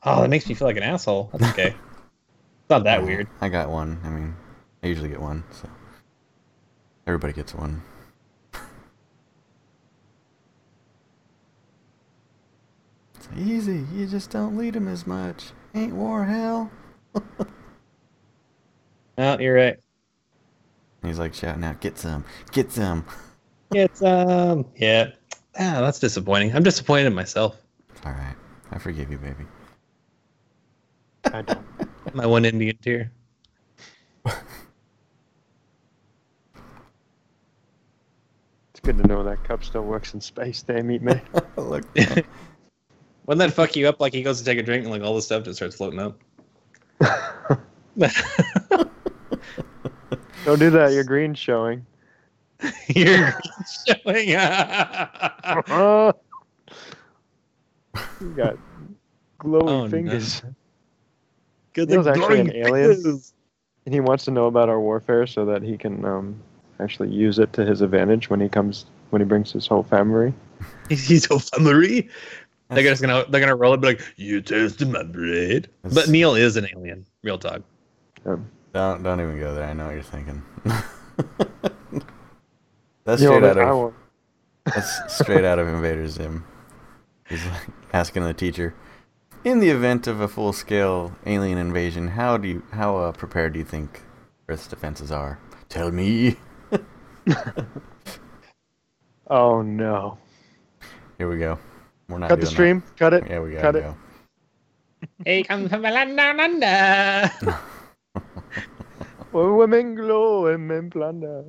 [0.04, 1.28] Oh, that makes me feel like an asshole.
[1.32, 1.68] That's okay.
[2.60, 3.28] it's not that Yeah, weird.
[3.40, 4.00] I got one.
[4.04, 4.36] I mean,
[4.82, 5.68] I usually get one, so
[7.06, 7.82] everybody gets one.
[13.16, 13.84] It's easy.
[13.94, 15.50] You just don't lead them as much.
[15.74, 16.70] Ain't war hell.
[19.16, 19.78] No, you're right.
[21.02, 23.04] He's like shouting out, "Get some, get some."
[23.70, 25.10] It's um, yeah.
[25.58, 26.56] Ah, that's disappointing.
[26.56, 27.58] I'm disappointed in myself.
[28.02, 28.34] All right.
[28.70, 29.44] I forgive you, baby.
[31.26, 31.66] I don't.
[32.14, 33.12] My one Indian tear.
[34.24, 34.36] It's
[38.82, 40.62] good to know that cup still works in space.
[40.62, 41.20] They meet me.
[41.56, 41.84] Look.
[43.28, 44.00] Wouldn't that fuck you up?
[44.00, 45.98] Like he goes to take a drink and like all the stuff just starts floating
[46.00, 46.18] up.
[50.46, 50.92] Don't do that.
[50.94, 51.84] Your green's showing.
[52.88, 53.38] You're
[53.86, 54.34] showing.
[54.34, 56.12] Uh,
[58.20, 58.56] you got
[59.38, 59.90] glowing Oh, no.
[59.90, 60.42] fingers.
[61.74, 62.94] Good Neil's actually an alien.
[62.94, 63.34] fingers.
[63.84, 66.40] And he wants to know about our warfare so that he can um,
[66.80, 70.32] actually use it to his advantage when he comes when he brings his whole family.
[70.88, 72.08] He's so family.
[72.70, 76.34] They're just gonna they're gonna roll it, be like, "You tasted my bread." But Neil
[76.34, 77.06] is an alien.
[77.22, 77.62] Real talk.
[78.26, 79.64] Um, Don't don't even go there.
[79.64, 80.42] I know what you're thinking.
[83.04, 83.94] That's you straight like, out of want-
[84.66, 86.44] that's straight out of Invader Zim.
[87.26, 88.74] He's like asking the teacher,
[89.44, 93.60] in the event of a full-scale alien invasion, how do you how uh, prepared do
[93.60, 94.02] you think
[94.48, 95.38] Earth's defenses are?
[95.68, 96.36] Tell me.
[99.28, 100.18] oh no!
[101.16, 101.58] Here we go.
[102.08, 102.82] We're not Cut the doing stream.
[102.98, 103.24] Cut it.
[103.28, 103.82] Yeah, we gotta Cut it.
[103.82, 103.96] go.
[105.24, 107.30] Hey, come from a land down under.
[109.30, 111.44] When women glow and men plunder.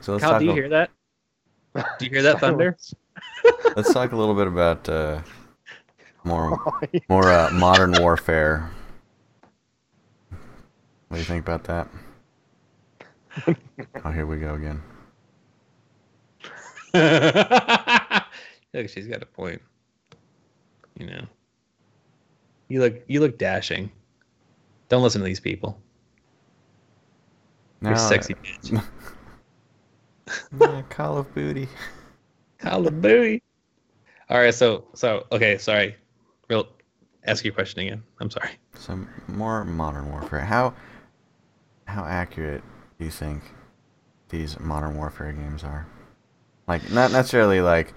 [0.00, 0.40] So let's Kyle, talk.
[0.40, 0.90] do you a- hear that?
[1.98, 2.76] Do you hear that thunder?
[3.76, 5.20] let's talk a little bit about uh,
[6.24, 6.58] more
[7.08, 8.70] more uh, modern warfare.
[11.08, 11.88] What do you think about that?
[14.04, 14.82] oh, here we go again.
[18.74, 19.62] look, she's got a point.
[20.98, 21.26] You know,
[22.68, 23.90] you look you look dashing.
[24.88, 25.80] Don't listen to these people.
[27.80, 28.82] You're No, sexy bitch.
[30.90, 31.68] Call of Booty.
[32.58, 33.42] Call of Duty.
[34.28, 35.96] All right, so so okay, sorry.
[36.48, 36.68] Real,
[37.24, 38.02] ask your question again.
[38.20, 38.50] I'm sorry.
[38.74, 40.40] Some more modern warfare.
[40.40, 40.74] How
[41.86, 42.62] how accurate
[42.98, 43.42] do you think
[44.28, 45.86] these modern warfare games are?
[46.72, 47.92] Like not necessarily like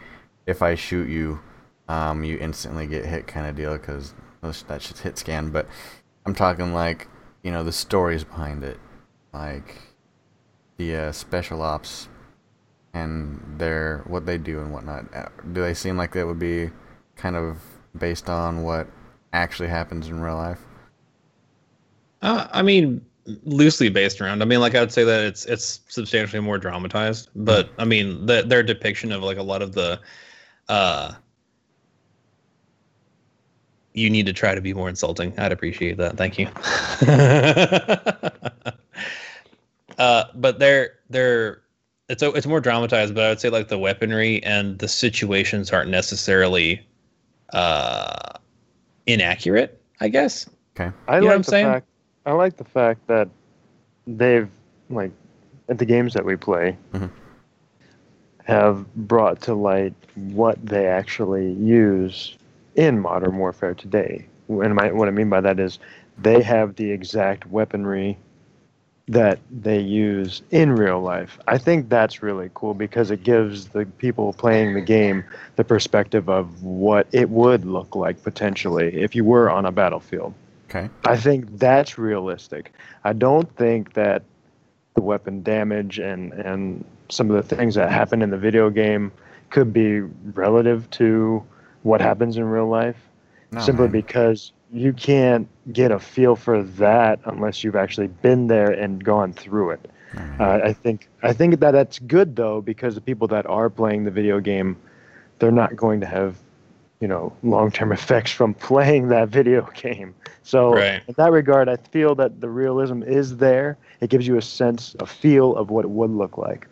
[0.46, 1.40] if I shoot you,
[1.88, 5.50] um, you instantly get hit kind of deal because that shit's hit scan.
[5.50, 5.66] But
[6.26, 7.08] I'm talking like
[7.42, 8.78] you know the stories behind it,
[9.34, 9.78] like
[10.76, 12.10] the uh, special ops
[12.94, 15.06] and their what they do and whatnot.
[15.16, 16.70] Uh, Do they seem like they would be
[17.16, 17.60] kind of
[17.98, 18.88] based on what
[19.32, 20.60] actually happens in real life?
[22.22, 23.06] Uh, I mean,
[23.44, 24.42] loosely based around.
[24.42, 28.26] I mean, like I would say that it's it's substantially more dramatized, but I mean,
[28.26, 30.00] the, their depiction of like a lot of the,
[30.70, 31.14] uh,
[33.94, 35.38] you need to try to be more insulting.
[35.40, 36.18] I'd appreciate that.
[36.18, 36.48] Thank you.
[39.98, 41.62] uh, but they're they're
[42.10, 45.72] it's a- it's more dramatized, but I would say like the weaponry and the situations
[45.72, 46.86] aren't necessarily
[47.54, 48.34] uh
[49.08, 49.82] inaccurate.
[50.02, 50.48] I guess.
[50.78, 50.94] Okay.
[51.08, 51.66] I You know what I'm like the saying?
[51.68, 51.88] fact.
[52.26, 53.30] I like the fact that
[54.08, 54.50] they've
[54.90, 55.12] like
[55.70, 57.10] at the games that we play Mhm.
[58.46, 62.38] have brought to light what they actually use
[62.76, 64.26] in modern warfare today.
[64.50, 65.80] And my, what I mean by that is
[66.18, 68.18] they have the exact weaponry
[69.08, 71.40] that they use in real life.
[71.48, 75.24] I think that's really cool because it gives the people playing the game
[75.56, 80.34] the perspective of what it would look like potentially if you were on a battlefield.
[80.76, 80.90] Okay.
[81.06, 82.74] I think that's realistic.
[83.04, 84.24] I don't think that
[84.96, 89.12] the weapon damage and and some of the things that happen in the video game
[89.50, 90.02] could be
[90.34, 91.44] relative to
[91.84, 92.98] what happens in real life
[93.52, 93.92] No, simply man.
[93.92, 99.32] because you can't get a feel for that unless you've actually been there and gone
[99.34, 99.92] through it.
[100.14, 100.36] Man.
[100.40, 104.06] Uh, I think I think that that's good though because the people that are playing
[104.06, 104.76] the video game,
[105.40, 106.38] they're not going to have,
[107.02, 110.16] you know, long-term effects from playing that video game.
[110.44, 111.04] So Right.
[111.08, 113.78] in that regard, I feel that the realism is there.
[114.02, 116.68] It gives you a sense, a feel of what it would look like.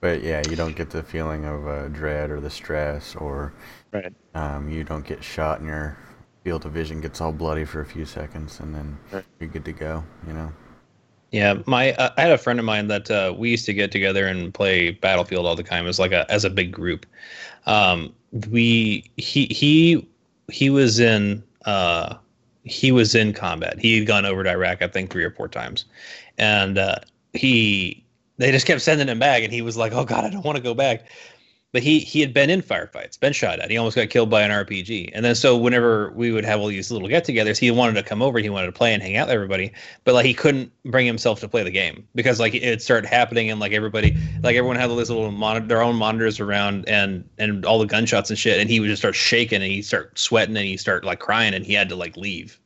[0.00, 3.52] But yeah, you don't get the feeling of uh, dread or the stress, or
[3.92, 4.12] Right.
[4.34, 5.96] um, you don't get shot and your
[6.44, 9.24] field of vision gets all bloody for a few seconds, and then Right.
[9.38, 10.04] you're good to go.
[10.26, 10.52] You know.
[11.32, 13.92] Yeah, my uh, I had a friend of mine that uh, we used to get
[13.92, 17.06] together and play Battlefield all the time as like a as a big group.
[17.66, 18.14] Um,
[18.48, 20.08] we he he
[20.50, 22.16] he was in uh,
[22.64, 23.78] he was in combat.
[23.78, 25.84] He had gone over to Iraq, I think, three or four times,
[26.38, 26.96] and uh,
[27.32, 28.04] he
[28.38, 30.56] they just kept sending him back, and he was like, "Oh God, I don't want
[30.56, 31.06] to go back."
[31.72, 33.70] But he he had been in firefights, been shot at.
[33.70, 35.10] He almost got killed by an RPG.
[35.14, 38.22] And then so whenever we would have all these little get-togethers, he wanted to come
[38.22, 38.40] over.
[38.40, 39.70] He wanted to play and hang out with everybody
[40.04, 43.50] but like he couldn't bring himself to play the game because like it started happening
[43.50, 47.28] and like everybody like everyone had all these little monitor their own monitors around and
[47.38, 50.18] and all the gunshots and shit and he would just start shaking and he start
[50.18, 52.58] sweating and he start like crying and he had to like leave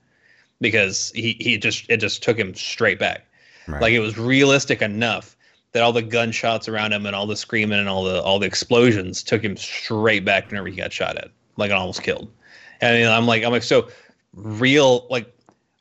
[0.63, 3.27] because he he just it just took him straight back
[3.67, 3.81] Right.
[3.81, 5.34] like it was realistic enough
[5.75, 8.47] that all the gunshots around him and all the screaming and all the all the
[8.47, 12.33] explosions took him straight back whenever he got shot at like almost killed
[12.81, 13.89] and i'm like i'm like so
[14.33, 15.35] real like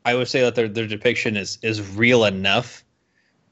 [0.06, 2.84] I would say that their their depiction is is real enough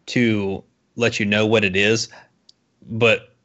[0.07, 0.63] to
[0.95, 2.09] let you know what it is,
[2.89, 3.35] but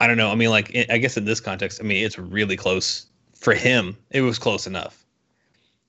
[0.00, 0.30] I don't know.
[0.30, 3.54] I mean, like I I guess in this context, I mean it's really close for
[3.54, 3.96] him.
[4.10, 5.04] It was close enough.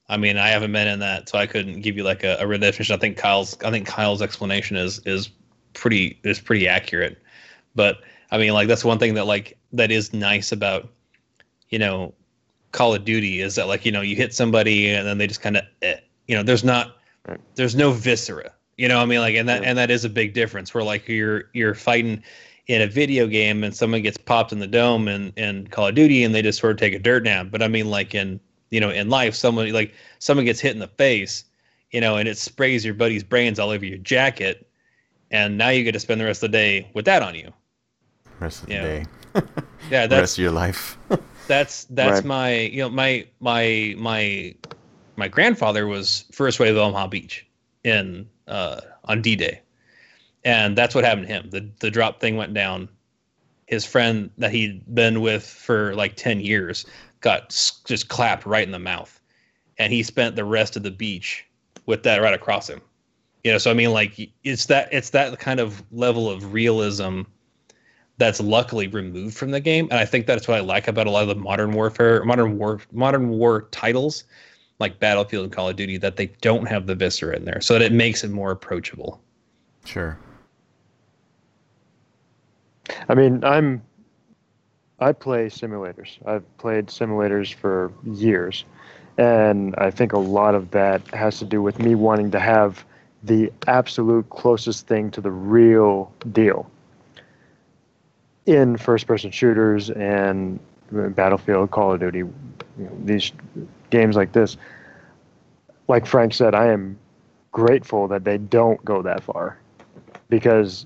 [0.08, 2.46] I mean, I haven't been in that, so I couldn't give you like a, a
[2.46, 2.96] real definition.
[2.96, 5.30] I think Kyle's I think Kyle's explanation is is
[5.76, 7.22] pretty is pretty accurate.
[7.76, 8.00] But
[8.32, 10.90] I mean, like that's one thing that like that is nice about
[11.70, 12.14] you know
[12.72, 15.42] Call of Duty is that like you know you hit somebody and then they just
[15.42, 16.98] kind of eh, you know there's not
[17.56, 18.52] there's no viscera.
[18.78, 19.20] You know what I mean?
[19.20, 22.24] Like and that and that is a big difference where like you're you're fighting
[22.68, 25.96] in a video game and someone gets popped in the dome and and Call of
[25.96, 27.48] Duty and they just sort of take a dirt nap.
[27.52, 28.40] But I mean like in
[28.72, 31.46] you know in life someone like someone gets hit in the face
[31.92, 34.68] you know and it sprays your buddy's brains all over your jacket
[35.32, 37.52] and now you get to spend the rest of the day with that on you
[38.40, 38.82] Rest of the yeah.
[38.82, 39.06] day.
[39.36, 39.42] yeah
[40.02, 40.98] rest that's of your life.
[41.48, 42.26] that's that's Right.
[42.26, 44.56] my you know my my my
[45.16, 47.46] my grandfather was first wave of Omaha Beach
[47.84, 49.62] in uh, on D Day,
[50.44, 51.50] and that's what happened to him.
[51.50, 52.90] The the drop thing went down,
[53.68, 56.86] his friend that he'd been with for like 10 years
[57.22, 57.50] got
[57.86, 59.20] just clapped right in the mouth
[59.78, 61.46] and he spent the rest of the beach
[61.86, 62.82] with that right across him
[63.46, 67.22] you know so i mean like it's that it's that kind of level of realism
[68.18, 71.10] that's luckily removed from the game and i think that's what i like about a
[71.10, 74.26] lot of the modern warfare modern war modern war titles
[74.80, 77.74] like battlefield and call of duty that they don't have the viscera in there so
[77.74, 79.22] that it makes it more approachable
[79.86, 80.18] Sure.
[83.08, 83.82] I mean, I'm
[85.00, 86.18] I play simulators.
[86.26, 88.66] I've played simulators for years,
[89.18, 92.86] and I think a lot of that has to do with me wanting to have
[93.26, 96.70] the absolute closest thing to the real deal
[98.46, 100.60] in first-person shooters and
[100.92, 102.34] Battlefield, Call of Duty, you
[102.78, 103.32] know, these
[103.90, 104.58] games like this.
[105.88, 106.98] Like Frank said, I am
[107.52, 109.58] grateful that they don't go that far
[110.30, 110.86] because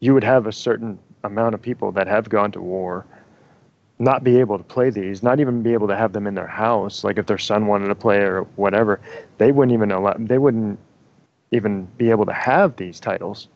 [0.00, 3.04] you would have a certain amount of people that have gone to war
[3.98, 6.46] not be able to play these, not even be able to have them in their
[6.46, 7.02] house.
[7.02, 9.00] Like if their son wanted to play or whatever,
[9.38, 10.14] they wouldn't even allow.
[10.18, 10.78] They wouldn't
[11.50, 13.48] even be able to have these titles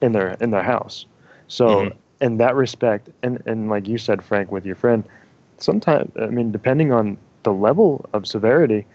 [0.00, 1.06] in their in their house.
[1.48, 1.96] So Mhm.
[2.20, 5.04] in that respect, and and like you said, Frank, with your friend,
[5.58, 8.86] sometimes I mean, depending on the level of severity,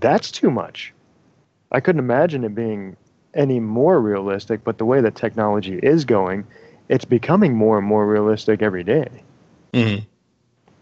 [0.00, 0.92] that's too much.
[1.72, 2.96] I couldn't imagine it being
[3.34, 6.44] any more realistic, but the way that technology is going,
[6.88, 9.08] it's becoming more and more realistic every day.
[9.72, 10.04] mm-hmm.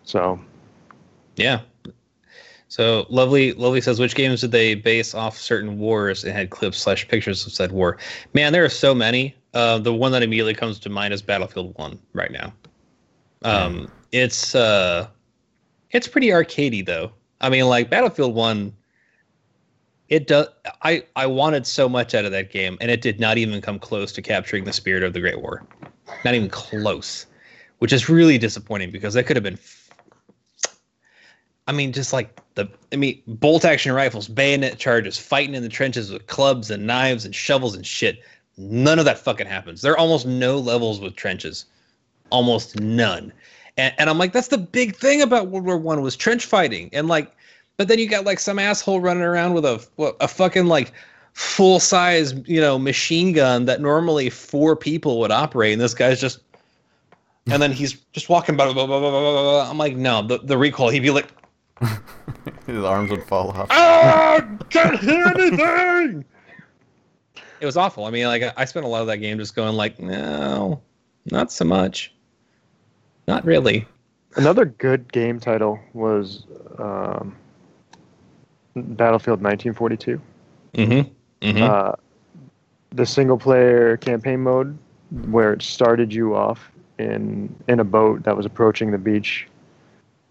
[0.05, 0.40] So
[1.37, 1.61] Yeah.
[2.70, 6.78] So lovely, lovely says which games did they base off certain wars and had clips
[6.78, 7.98] slash pictures of said war?
[8.33, 9.35] Man, there are so many.
[9.54, 12.52] Uh, the one that immediately comes to mind is Battlefield One right now.
[13.42, 15.09] Um, it's uh,
[15.90, 17.11] it's pretty arcadey though.
[17.40, 18.72] I mean, like Battlefield One.
[20.09, 20.46] It does.
[20.83, 23.80] I I wanted so much out of that game, and it did not even come
[23.80, 25.66] close to capturing the spirit of the Great War.
[26.24, 27.26] Not even close,
[27.78, 29.59] which is really disappointing because that could have been
[31.70, 35.68] I mean, just like the, I mean, bolt action rifles, bayonet charges, fighting in the
[35.68, 38.24] trenches with clubs and knives and shovels and shit.
[38.56, 39.80] None of that fucking happens.
[39.80, 41.66] There are almost no levels with trenches,
[42.30, 43.33] almost none.
[43.76, 46.90] And, and I'm like, that's the big thing about World War One was trench fighting.
[46.92, 47.30] And like,
[47.76, 49.80] but then you got like some asshole running around with a
[50.18, 50.92] a fucking like
[51.35, 56.20] full size, you know, machine gun that normally four people would operate, and this guy's
[56.20, 56.40] just.
[57.46, 58.56] And then he's just walking.
[58.56, 59.70] Blah, blah, blah, blah, blah, blah, blah.
[59.70, 60.88] I'm like, no, the, the recoil.
[60.90, 61.28] He'd be like,
[62.66, 63.68] His arms would fall off.
[63.70, 66.24] ah, can't hear anything.
[67.60, 68.04] It was awful.
[68.04, 70.80] I mean, like I spent a lot of that game just going like, no,
[71.30, 72.12] not so much,
[73.28, 73.86] not really.
[74.36, 76.46] another good game title was
[76.78, 77.36] um,
[78.74, 80.20] Battlefield 1942.
[80.74, 81.46] Mm-hmm.
[81.46, 81.62] mm-hmm.
[81.62, 81.92] Uh,
[82.92, 84.76] the single player campaign mode,
[85.28, 89.46] where it started you off in in a boat that was approaching the beach,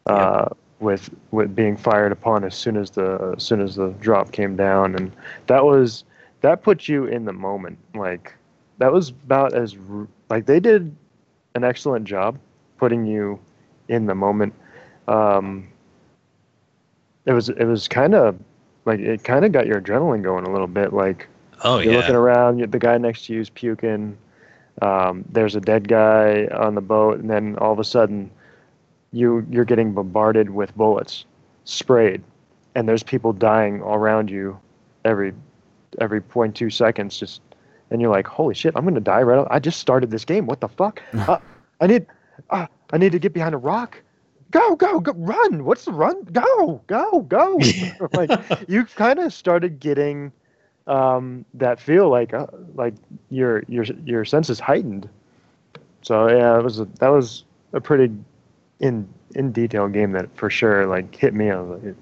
[0.08, 0.50] uh,
[0.80, 4.56] with with being fired upon as soon as the as soon as the drop came
[4.56, 5.12] down, and
[5.48, 6.04] that was
[6.42, 7.78] that put you in the moment.
[7.94, 8.34] Like
[8.78, 9.76] that was about as
[10.30, 10.96] like they did
[11.56, 12.38] an excellent job
[12.78, 13.40] putting you
[13.88, 14.54] in the moment.
[15.08, 15.68] Um,
[17.26, 18.40] it was it was kind of
[18.86, 20.94] like it kind of got your adrenaline going a little bit.
[20.94, 21.28] Like
[21.64, 22.00] oh you're yeah.
[22.00, 24.18] looking around, the guy next to you is puking.
[24.82, 28.32] Um, there's a dead guy on the boat, and then all of a sudden,
[29.12, 31.26] you you're getting bombarded with bullets,
[31.66, 32.24] sprayed,
[32.76, 34.60] and there's people dying all around you,
[35.06, 35.34] every
[36.00, 37.18] every point two seconds.
[37.18, 37.42] Just
[37.92, 39.48] and you're like, holy shit, I'm gonna die right.
[39.50, 40.46] I just started this game.
[40.46, 41.02] What the fuck?
[41.14, 41.40] uh,
[41.82, 42.06] I need,
[42.50, 44.02] uh, I need to get behind a rock.
[44.52, 45.64] Go, go, go, run!
[45.64, 46.24] What's the run?
[46.32, 47.60] Go, go, go!
[48.14, 48.32] like
[48.68, 50.32] you kind of started getting
[50.88, 52.96] um, that feel like uh, like
[53.30, 55.08] your your your senses heightened.
[56.02, 58.12] So yeah, it was a, that was a pretty
[58.80, 61.50] in in detail game that for sure like hit me.
[61.52, 61.96] I was like,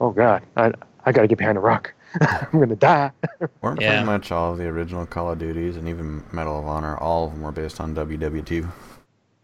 [0.00, 0.72] oh god, I
[1.04, 1.92] I gotta get behind a rock.
[2.20, 3.10] I'm gonna die.
[3.60, 3.90] Weren't Yeah.
[3.92, 7.26] pretty much all of the original Call of Duties and even Medal of Honor, all
[7.26, 8.70] of them were based on WW2.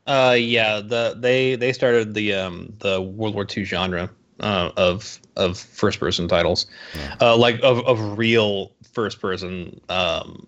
[0.06, 0.80] Uh, yeah.
[0.80, 4.08] The they they started the um the World War II genre
[4.40, 6.66] uh, of of first person titles,
[6.96, 7.16] Yeah.
[7.20, 10.46] uh, like of of real first person um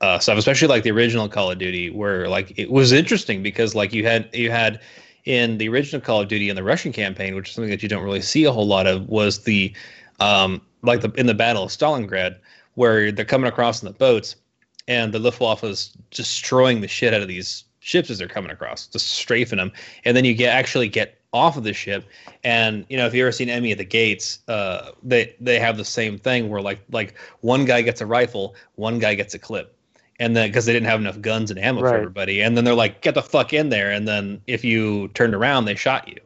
[0.00, 3.74] uh, stuff, especially like the original Call of Duty, where like it was interesting because
[3.74, 4.80] like you had you had
[5.24, 7.88] in the original Call of Duty in the Russian campaign, which is something that you
[7.88, 9.72] don't really see a whole lot of, was the
[10.20, 12.36] um like the in the Battle of Stalingrad,
[12.74, 14.36] where they're coming across in the boats,
[14.88, 18.86] and the Luftwaffe is destroying the shit out of these ships as they're coming across,
[18.86, 19.72] just strafing them,
[20.04, 22.04] and then you get actually get off of the ship,
[22.44, 25.76] and you know if you ever seen Enemy at the Gates, uh, they they have
[25.76, 29.38] the same thing where like like one guy gets a rifle, one guy gets a
[29.38, 29.73] clip,
[30.20, 32.74] and then because they didn't have enough guns and ammo for everybody, and then they're
[32.74, 36.18] like, "Get the fuck in there!" And then if you turned around, they shot you.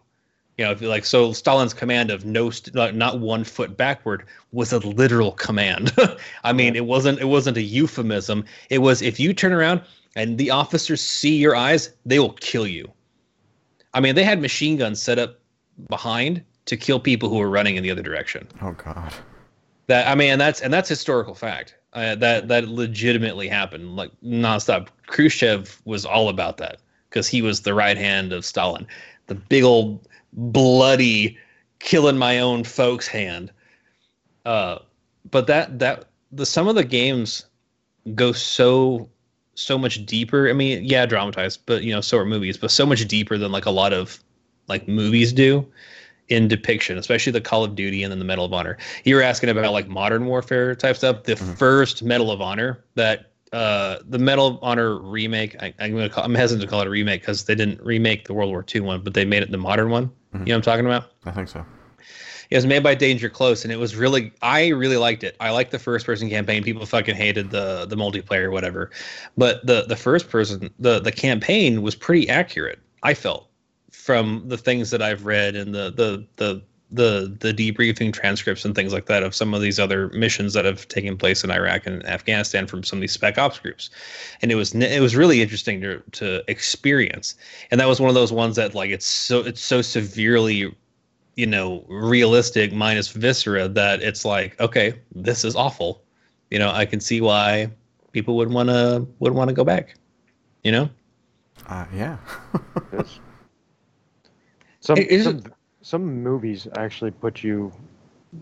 [0.59, 3.76] You know, if you like, so Stalin's command of no, st- like, not one foot
[3.76, 5.95] backward was a literal command.
[6.45, 8.45] I mean, it wasn't it wasn't a euphemism.
[8.68, 9.82] It was if you turn around
[10.16, 12.91] and the officers see your eyes, they will kill you.
[13.95, 15.39] I mean, they had machine guns set up
[15.89, 18.47] behind to kill people who were running in the other direction.
[18.61, 19.14] Oh God.
[19.89, 21.74] That I mean, and that's and that's historical fact.
[21.95, 24.89] Uh, that that legitimately happened, like nonstop.
[25.07, 26.78] Khrushchev was all about that
[27.09, 28.86] because he was the right hand of Stalin,
[29.26, 31.39] the big old bloody
[31.78, 33.51] killing my own folks hand.
[34.45, 34.78] Uh,
[35.30, 37.47] but that that the some of the games
[38.14, 39.09] go so
[39.55, 40.51] so much deeper.
[40.51, 43.53] I mean, yeah, dramatized, but you know, so are movies, but so much deeper than
[43.53, 44.22] like a lot of
[44.68, 45.66] like movies do
[46.29, 48.76] in depiction, especially the Call of Duty and then the Medal of Honor.
[49.05, 51.24] You were asking about like modern warfare type stuff.
[51.24, 51.57] The Mhm.
[51.57, 56.24] first Medal of Honor that uh the Medal of Honor remake, I, I'm gonna call,
[56.24, 58.83] I'm hesitant to call it a remake because they didn't remake the World War II
[58.83, 60.07] one, but they made it the modern one.
[60.07, 60.11] Mhm.
[60.33, 61.12] You know what I'm talking about?
[61.24, 61.64] I think so.
[62.51, 65.37] It was made by Danger Close, and it was really I really liked it.
[65.41, 66.62] I liked the first person campaign.
[66.62, 68.91] People fucking hated the the multiplayer, or whatever.
[69.39, 72.79] But the the first person the the campaign was pretty accurate.
[73.03, 73.47] I felt
[74.09, 78.74] from the things that I've read and the the the the the debriefing transcripts and
[78.74, 81.84] things like that of some of these other missions that have taken place in Iraq
[81.84, 83.90] and Afghanistan from some of these spec ops groups,
[84.40, 87.34] and it was it was really interesting to to experience.
[87.70, 90.74] And that was one of those ones that like it's so it's so severely
[91.36, 96.02] you know realistic minus viscera that it's like okay this is awful
[96.50, 97.70] you know i can see why
[98.11, 99.94] people would want to would want to go back
[100.64, 100.88] you know
[101.68, 102.16] Uh, yeah.
[104.89, 105.43] Some, It- some
[105.82, 107.70] some movies actually put you.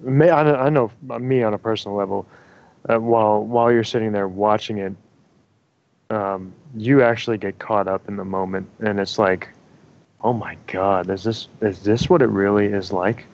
[0.03, 2.25] May, I, know- I know me on a personal level.
[2.89, 4.95] Uh, while while you're sitting there watching it,
[6.11, 9.49] um, you actually get caught up in the moment, and it's like,
[10.23, 13.27] oh my god, is this is this what it really is like?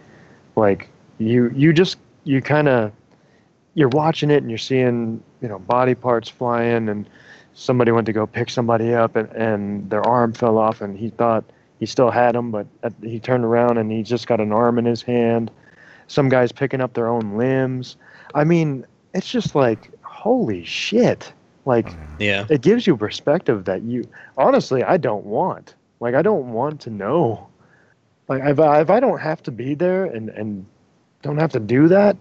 [0.56, 0.88] Like
[1.18, 2.92] you you just you kind of
[3.74, 7.06] you're watching it and you're seeing you know body parts flying and
[7.52, 11.10] somebody went to go pick somebody up and, and their arm fell off and he
[11.10, 11.44] thought
[11.82, 14.78] he still had him but at, he turned around and he just got an arm
[14.78, 15.50] in his hand.
[16.06, 17.96] Some guys picking up their own limbs.
[18.36, 21.32] I mean it's just like holy shit.
[21.64, 22.46] Like yeah.
[22.48, 24.04] It gives you perspective that you
[24.38, 25.74] honestly i don't want.
[25.98, 27.48] Like i don't want to know.
[28.28, 30.64] Like if I, if I don't have to be there and and
[31.22, 32.16] don't have to do that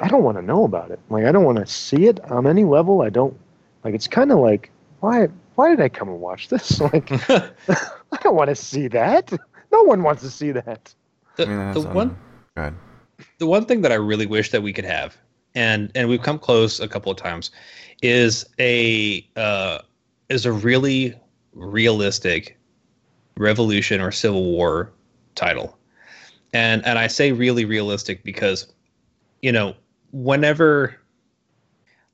[0.00, 0.98] i don't want to know about it.
[1.08, 3.02] Like i don't want to see it on any level.
[3.02, 3.38] I don't
[3.84, 6.80] like it's kind of like why why did i come and watch this?
[6.92, 7.08] Like
[8.12, 9.32] i don't want to see that.
[9.72, 10.94] No one wants to see that.
[11.36, 12.08] The, I mean, the one
[12.56, 12.74] Go ahead.
[13.38, 15.16] the one thing that i really wish that we could have
[15.54, 17.50] and and we've come close a couple of times
[18.02, 19.78] is a uh
[20.28, 21.14] is a really
[21.54, 22.58] realistic
[23.36, 24.92] revolution or civil war
[25.34, 25.78] title.
[26.52, 28.66] And and i say really realistic because
[29.40, 29.74] you know
[30.12, 30.94] whenever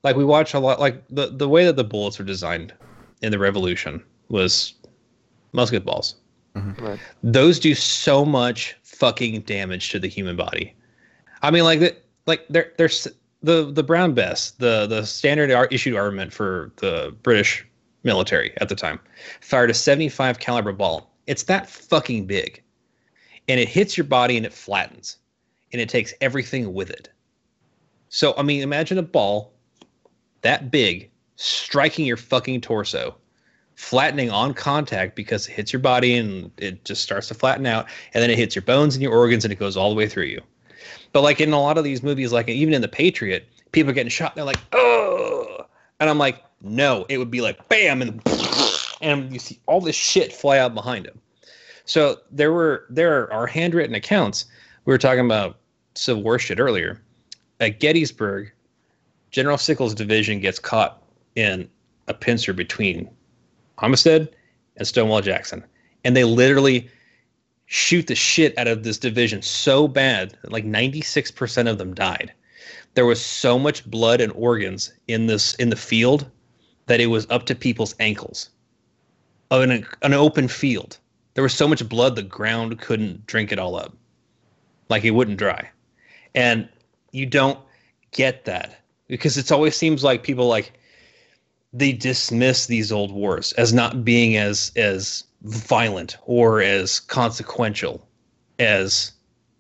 [0.05, 2.73] like we watch a lot like the the way that the bullets were designed
[3.23, 4.75] in the revolution was
[5.59, 6.15] musket balls
[6.55, 6.85] mm-hmm.
[6.85, 10.75] right those do so much fucking damage to the human body.
[11.43, 11.97] I mean, like, the,
[12.27, 12.91] like they're, they're
[13.43, 17.65] the the Brown Bess, the the standard ar- issued armament for the British
[18.03, 18.99] military at the time,
[19.41, 21.15] fired a 75 caliber ball.
[21.29, 22.61] It's that fucking big,
[23.49, 25.19] and it hits your body and it flattens,
[25.73, 27.09] and it takes everything with it.
[28.09, 29.53] So I mean, imagine a ball
[30.41, 33.15] that big striking your fucking torso
[33.79, 37.87] flattening on contact because it hits your body and it just starts to flatten out
[38.13, 40.09] and then it hits your bones and your organs and it goes all the way
[40.09, 40.41] through you.
[41.13, 44.11] But like in a lot of these movies like even in the patriot people getting
[44.11, 45.67] shot they're like oh
[46.01, 48.23] and i'm like no it would be like bam and
[49.01, 51.21] and you see all this shit fly out behind him
[51.89, 54.45] so there were there are handwritten accounts.
[54.85, 55.57] We were talking about
[55.95, 57.01] civil war shit earlier.
[57.61, 58.53] At gettysburg
[59.31, 61.03] general sickles division gets caught
[61.35, 61.69] in
[62.07, 63.09] a pincer between
[63.79, 64.29] Armistead
[64.77, 65.65] and Stonewall Jackson.
[66.05, 66.89] And they literally
[67.67, 72.33] shoot the shit out of this division so bad that like 96% of them died.
[72.95, 76.29] There was so much blood and organs in this in the field
[76.87, 78.51] that it was up to people's ankles.
[79.51, 80.99] Of an, an open field.
[81.35, 83.95] There was so much blood the ground couldn't drink it all up.
[84.89, 85.69] Like it wouldn't dry.
[86.35, 86.69] And
[87.13, 87.59] you don't
[88.11, 90.73] get that because it always seems like people like
[91.73, 98.07] they dismiss these old wars as not being as as violent or as consequential
[98.59, 99.13] as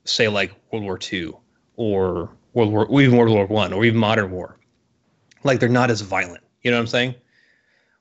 [0.05, 1.33] say like World War II
[1.77, 4.59] or World War or even World War One or even modern war.
[5.45, 6.43] Like they're not as violent.
[6.63, 7.15] You know what I'm saying?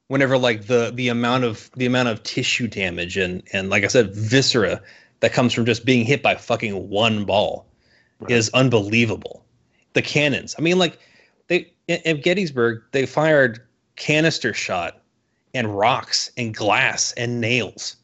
[0.07, 3.87] whenever like the the amount of the amount of tissue damage and and like I
[3.87, 4.81] said, viscera
[5.19, 7.65] that comes from just being hit by fucking one ball
[8.19, 8.31] right.
[8.31, 9.43] is unbelievable.
[9.93, 10.55] The cannons.
[10.57, 10.99] I mean, like
[11.47, 13.61] they at Gettysburg, they fired
[13.97, 15.01] canister shot
[15.53, 17.97] and rocks and glass and nails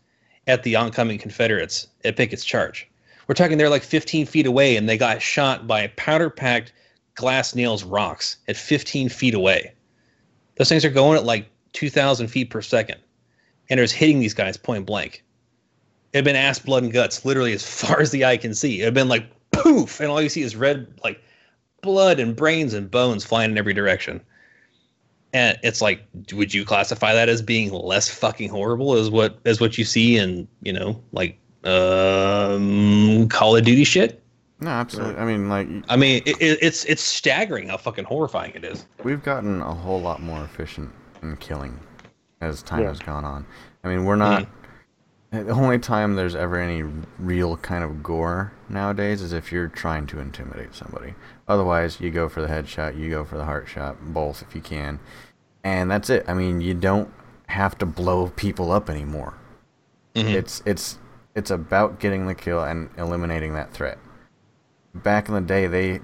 [0.48, 2.90] at the oncoming Confederates at Pickett's Charge.
[3.28, 6.74] We're talking they're like 15 feet away and they got shot by powder packed
[7.16, 9.72] glass nails rocks at 15 feet away.
[10.58, 13.00] Those things are going at like 2,000 feet per second.
[13.70, 15.24] And it was hitting these guys point blank.
[16.12, 18.82] It had been ass, blood, and guts literally as far as the eye can see.
[18.82, 21.22] It had been like poof, and all you see is red, like
[21.82, 24.22] blood and brains and bones flying in every direction.
[25.34, 29.60] And it's like, would you classify that as being less fucking horrible as what as
[29.60, 34.22] what you see in you know like um, Call of Duty shit?
[34.60, 35.16] No, absolutely.
[35.16, 38.86] I mean, like, I mean, it, it's it's staggering how fucking horrifying it is.
[39.04, 41.78] We've gotten a whole lot more efficient in killing
[42.40, 42.90] as time yeah.
[42.90, 43.46] has gone on.
[43.84, 44.44] I mean, we're not.
[44.44, 44.63] Mm-hmm
[45.34, 46.84] the only time there's ever any
[47.18, 51.16] real kind of gore nowadays is if you're trying to intimidate somebody.
[51.48, 54.62] Otherwise, you go for the headshot, you go for the heart shot, both if you
[54.62, 55.00] can.
[55.64, 56.24] And that's it.
[56.28, 57.12] I mean, you don't
[57.48, 59.34] have to blow people up anymore.
[60.14, 60.28] Mm-hmm.
[60.28, 61.00] It's it's
[61.34, 63.98] it's about getting the kill and eliminating that threat.
[64.94, 66.00] Back in the day, they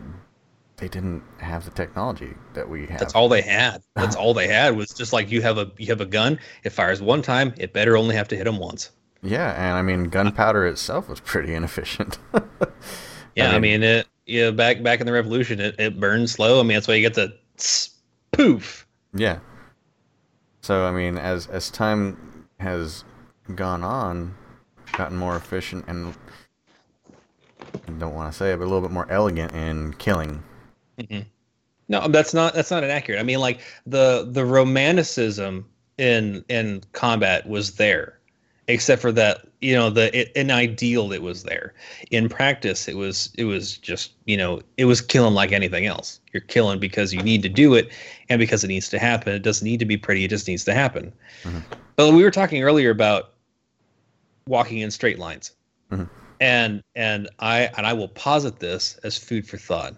[0.77, 2.99] they didn't have the technology that we have.
[2.99, 3.84] That's all they had.
[3.95, 6.39] That's all they had was just like you have a you have a gun.
[6.63, 7.53] It fires one time.
[7.57, 8.89] It better only have to hit them once.
[9.22, 12.17] Yeah, and I mean, gunpowder itself was pretty inefficient.
[13.36, 14.07] yeah, I mean, I mean, it.
[14.26, 16.59] Yeah, back back in the revolution, it, it burns slow.
[16.59, 17.36] I mean, that's why you get the
[18.32, 18.88] poof.
[19.13, 19.39] Yeah.
[20.61, 23.03] So I mean, as as time has
[23.55, 24.36] gone on,
[24.93, 26.13] gotten more efficient and
[27.61, 30.43] I don't want to say it, but a little bit more elegant in killing.
[30.99, 31.22] Mm-hmm.
[31.88, 33.20] No, that's not that's not inaccurate.
[33.20, 35.65] I mean, like the the romanticism
[35.97, 38.18] in in combat was there
[38.70, 41.74] except for that you know the it, an ideal that was there.
[42.11, 46.22] In practice it was it was just you know it was killing like anything else.
[46.32, 47.91] You're killing because you need to do it
[48.30, 49.34] and because it needs to happen.
[49.34, 51.11] It doesn't need to be pretty it just needs to happen.
[51.43, 51.59] Mm-hmm.
[51.95, 53.34] but we were talking earlier about
[54.47, 55.51] walking in straight lines.
[55.91, 56.03] Mm-hmm.
[56.39, 59.95] and and i and i will posit this as food for thought.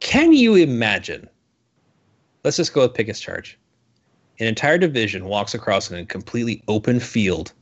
[0.00, 1.28] Can you imagine
[2.42, 3.56] let's just go with pickett's charge.
[4.40, 7.52] An entire division walks across in a completely open field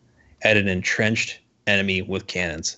[0.46, 2.76] at an entrenched enemy with cannons.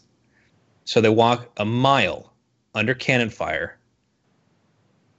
[0.87, 2.33] So they walk a mile
[2.75, 3.77] under cannon fire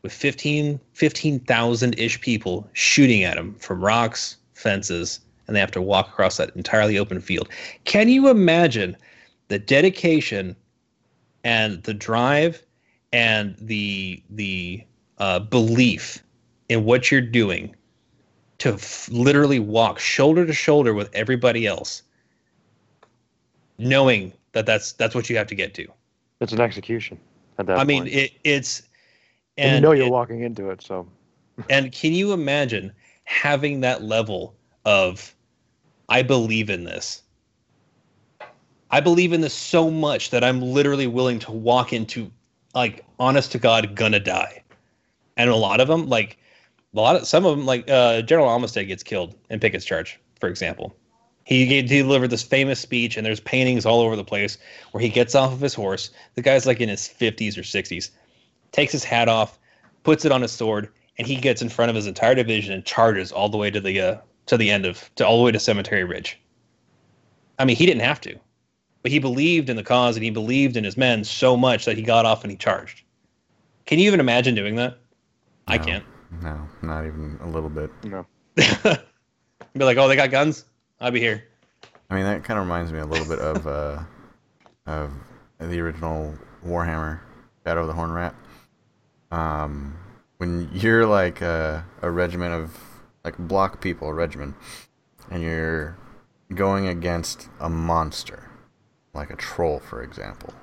[0.01, 5.81] with 15 15,000 ish people shooting at them from rocks, fences, and they have to
[5.81, 7.49] walk across that entirely open field.
[7.83, 8.97] Can you imagine
[9.49, 10.55] the dedication
[11.43, 12.63] and the drive
[13.13, 14.83] and the the
[15.19, 16.23] uh, belief
[16.67, 17.75] in what you're doing
[18.57, 22.01] to f- literally walk shoulder to shoulder with everybody else
[23.79, 25.87] knowing that that's that's what you have to get to.
[26.41, 27.19] It's an execution
[27.57, 27.79] at that.
[27.79, 28.83] I mean, it, it's
[29.57, 30.81] and, and, you know you're it, walking into it.
[30.81, 31.07] So,
[31.69, 32.91] and can you imagine
[33.23, 34.55] having that level
[34.85, 35.35] of,
[36.07, 37.23] I believe in this.
[38.91, 42.31] I believe in this so much that I'm literally willing to walk into,
[42.73, 44.63] like, honest to God, gonna die.
[45.37, 46.39] And a lot of them, like,
[46.95, 50.19] a lot of some of them, like uh, General Armistead gets killed in Pickett's Charge,
[50.39, 50.95] for example.
[51.49, 54.59] He, he delivered this famous speech, and there's paintings all over the place
[54.91, 56.11] where he gets off of his horse.
[56.35, 58.11] The guy's like in his 50s or 60s,
[58.71, 59.57] takes his hat off,
[60.03, 62.85] puts it on his sword, and he gets in front of his entire division and
[62.85, 65.51] charges all the way to the uh, to the end of to all the way
[65.51, 66.39] to Cemetery Ridge.
[67.57, 68.39] I mean, he didn't have to,
[69.01, 71.97] but he believed in the cause and he believed in his men so much that
[71.97, 73.01] he got off and he charged.
[73.87, 74.99] Can you even imagine doing that?
[75.67, 76.05] No, I can't.
[76.43, 77.89] No, not even a little bit.
[78.03, 78.23] No.
[78.55, 80.65] Be like, oh, they got guns.
[81.01, 81.45] I'll be here.
[82.09, 84.03] I mean, that kind of reminds me a little bit of uh,
[84.85, 85.11] of
[85.59, 86.35] the original
[86.65, 87.21] Warhammer
[87.63, 88.35] Shadow of the Horned Rat.
[89.31, 89.97] Um,
[90.37, 92.77] when you're like a, a regiment of
[93.23, 94.55] like block people, a regiment,
[95.29, 95.97] and you're
[96.53, 98.49] going against a monster,
[99.13, 100.53] like a troll, for example,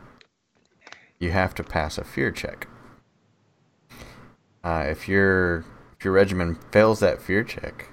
[1.18, 2.68] you have to pass a fear check.
[4.62, 5.64] Uh, if your
[5.98, 7.88] if your regiment fails that fear check,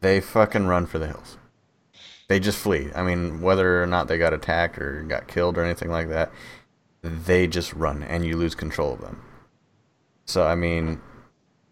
[0.00, 1.36] they fucking run for the hills
[2.28, 2.90] they just flee.
[2.94, 6.32] I mean, whether or not they got attacked or got killed or anything like that,
[7.02, 9.22] they just run and you lose control of them.
[10.24, 11.00] So I mean,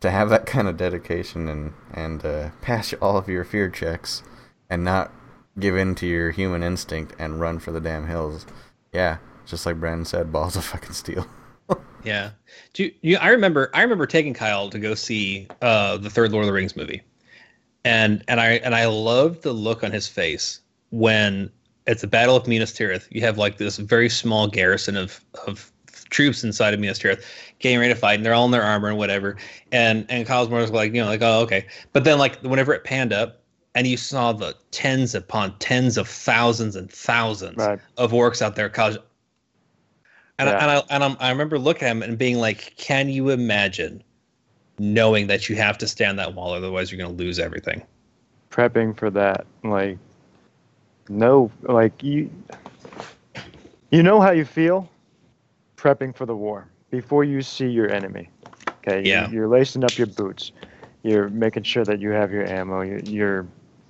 [0.00, 4.22] to have that kind of dedication and and uh, pass all of your fear checks
[4.70, 5.12] and not
[5.58, 8.46] give in to your human instinct and run for the damn hills,
[8.92, 11.26] yeah, just like Brandon said, balls of fucking steel.
[12.04, 12.30] yeah,
[12.72, 16.30] do you, you, I remember I remember taking Kyle to go see uh, the third
[16.30, 17.02] Lord of the Rings movie
[17.84, 20.60] and and I and I love the look on his face
[20.90, 21.50] when
[21.86, 23.06] it's the Battle of Minas Tirith.
[23.10, 25.70] You have like this very small garrison of of
[26.10, 27.24] troops inside of Minas Tirith
[27.58, 29.36] getting ready to fight, and they're all in their armor and whatever.
[29.72, 31.66] And and Cosmore's like, you know, like, oh, okay.
[31.92, 33.42] But then like whenever it panned up
[33.74, 37.80] and you saw the tens upon tens of thousands and thousands Right.
[37.98, 38.96] of orcs out there, Cos.
[40.38, 40.56] And, Yeah.
[40.56, 43.30] I, and, I, and I'm, I remember looking at him and being like, can you
[43.30, 44.02] imagine
[44.78, 47.84] knowing that you have to stand that wall, otherwise you're going to lose everything?
[48.54, 49.98] prepping for that like
[51.08, 52.30] no like you
[53.90, 54.88] you know how you feel?
[55.76, 58.30] Prepping for the war before you see your enemy
[58.82, 59.02] okay?
[59.06, 59.28] Yeah.
[59.30, 60.52] you're lacing up your boots.
[61.02, 62.82] You're making sure that you have your ammo.
[62.82, 63.46] You're, you're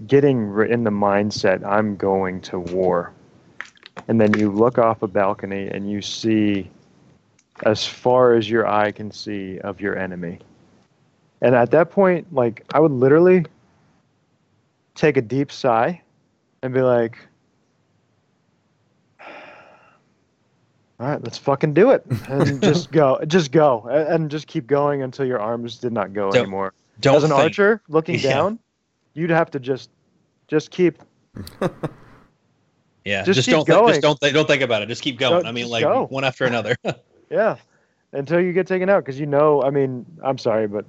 [0.06, 3.12] getting in the mindset i'm going to war.
[4.08, 6.68] And then you look off a balcony and you see
[7.62, 10.40] as far as your eye can see of your enemy
[11.44, 13.44] and at that point like i would literally
[14.94, 16.00] take a deep sigh
[16.62, 17.18] and be like,
[21.00, 22.06] all right, let's fucking do it.
[22.28, 26.30] And just go, just go, and just keep going until your arms did not go
[26.30, 26.72] Don't- anymore.
[27.00, 28.34] Don't As an think- archer looking Yeah.
[28.34, 28.58] down,
[29.14, 29.90] you'd have to just,
[30.46, 31.02] just keep,
[33.04, 33.88] Yeah, Just just, keep don't think, going.
[33.88, 34.86] just don't think, don't think about it.
[34.86, 35.42] Just keep going.
[35.42, 36.06] Don't- I mean, like go.
[36.06, 36.76] one after another.
[37.30, 37.56] yeah,
[38.12, 39.04] until you get taken out.
[39.04, 40.86] Because you know, I mean, I'm sorry, but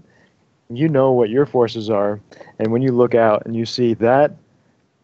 [0.70, 2.20] you know what your forces are,
[2.60, 4.32] and when you look out and you see that,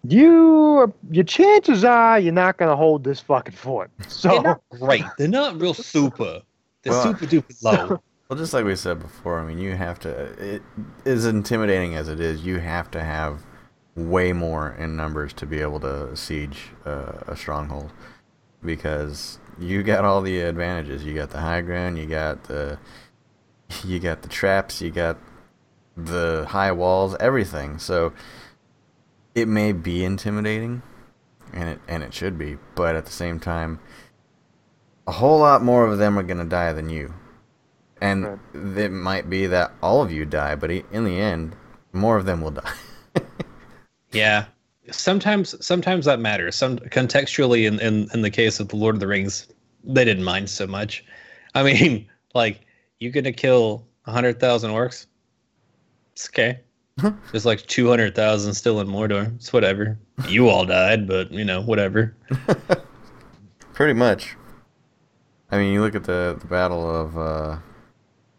[0.07, 3.91] you, are- your chances are you're not gonna hold this fucking fort.
[4.07, 4.29] So.
[4.29, 5.03] They're not great.
[5.17, 6.41] They're not real super.
[6.83, 8.01] They're Well- super duper low.
[8.29, 10.09] Well, just like we said before, I mean, you have to.
[10.39, 10.61] It
[11.03, 12.45] is intimidating as it is.
[12.45, 13.41] You have to have
[13.97, 17.91] way more in numbers to be able to siege uh, a stronghold,
[18.63, 21.03] because you got all the advantages.
[21.03, 21.97] You got the high ground.
[21.97, 22.79] You got the.
[23.83, 24.81] You got the traps.
[24.81, 25.17] You got
[25.97, 27.15] the high walls.
[27.19, 27.77] Everything.
[27.79, 28.13] So.
[29.33, 30.81] It may be intimidating,
[31.53, 33.79] and it and it should be, but at the same time,
[35.07, 37.13] a whole lot more of them are gonna die than you.
[38.01, 38.77] And Right.
[38.77, 41.55] it might be that all of you die, but in the end,
[41.93, 42.73] more of them will die.
[44.11, 44.45] Yeah.
[44.91, 46.55] Sometimes sometimes that matters.
[46.57, 49.47] Some contextually in, in, in the case of the Lord of the Rings,
[49.85, 51.05] they didn't mind so much.
[51.55, 52.59] I mean, like,
[52.99, 55.05] you gonna kill hundred thousand orcs?
[56.21, 56.59] It's okay.
[57.31, 59.33] There's like two hundred thousand still in Mordor.
[59.35, 59.97] It's whatever.
[60.27, 62.15] You all died, but you know, whatever.
[63.73, 64.35] Pretty much.
[65.49, 67.57] I mean, you look at the, the Battle of uh,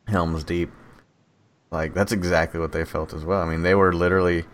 [0.06, 0.70] Helm's Deep.
[1.72, 3.42] Like, that's exactly what they felt as well.
[3.42, 4.44] I mean, they were literally.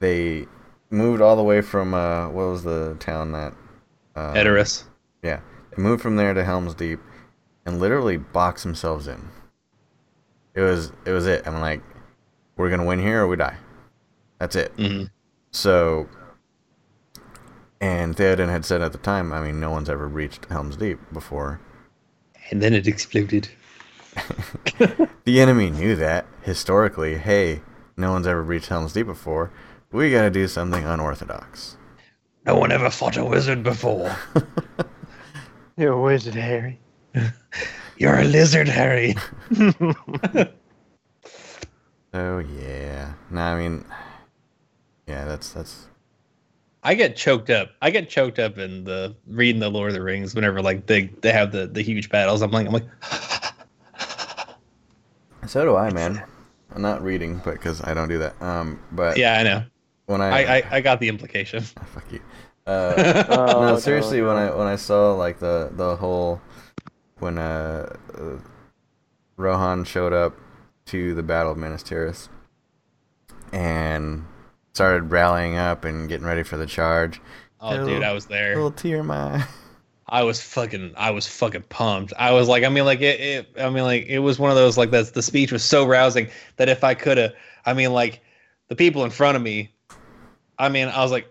[0.00, 0.48] They
[0.90, 1.94] moved all the way from.
[1.94, 3.54] Uh, what was the town that.
[4.16, 4.82] Uh, Edoras.
[5.22, 5.38] Yeah.
[5.70, 6.98] They moved from there to Helm's Deep
[7.64, 9.28] and literally boxed themselves in.
[10.54, 11.46] It was it was it.
[11.46, 11.80] I'm like,
[12.56, 13.56] we're gonna win here or we die.
[14.38, 14.76] That's it.
[14.76, 15.10] Mhm.
[15.50, 16.08] So
[17.80, 21.00] and Theoden had said at the time, I mean, no one's ever reached Helm's Deep
[21.12, 21.60] before.
[22.50, 23.48] And then it exploded.
[25.24, 27.16] The enemy knew that historically.
[27.16, 27.62] Hey,
[27.96, 29.52] no one's ever reached Helm's Deep before.
[29.92, 31.76] We got to do something unorthodox.
[32.44, 34.14] No one ever fought a wizard before.
[35.76, 36.80] You're a wizard, Harry.
[37.96, 39.14] You're a lizard, Harry.
[42.14, 43.12] Oh yeah.
[43.30, 43.84] No, I mean,
[45.06, 45.86] yeah, that's that's
[46.82, 47.70] I get choked up.
[47.80, 51.04] I get choked up in the reading the Lord of the Rings whenever like they
[51.20, 52.42] they have the the huge battles.
[52.42, 52.84] I'm like I'm like
[55.46, 56.22] So do I, man.
[56.74, 58.40] I'm not reading, but because I don't do that.
[58.40, 59.64] Um, but yeah, I know.
[60.06, 61.62] when I I, I, I got the implication.
[61.92, 62.20] fuck you.
[62.66, 66.40] Uh, Oh, no, seriously, when I when I saw like the the whole
[67.18, 68.36] when uh, uh
[69.36, 70.36] Rohan showed up
[70.86, 72.28] to the Battle of Minas Tirith
[73.52, 74.24] and
[74.72, 77.20] started rallying up and getting ready for the charge.
[77.60, 78.54] oh, dude, I was there.
[78.54, 79.46] Little tear in my eye.
[80.08, 82.12] I was fucking I was fucking pumped.
[82.18, 84.56] I was like I mean like it, it I mean like it was one of
[84.56, 87.32] those like that's the speech was so rousing that if I could have
[87.64, 88.20] I mean like
[88.68, 89.72] the people in front of me
[90.58, 91.26] I mean I was like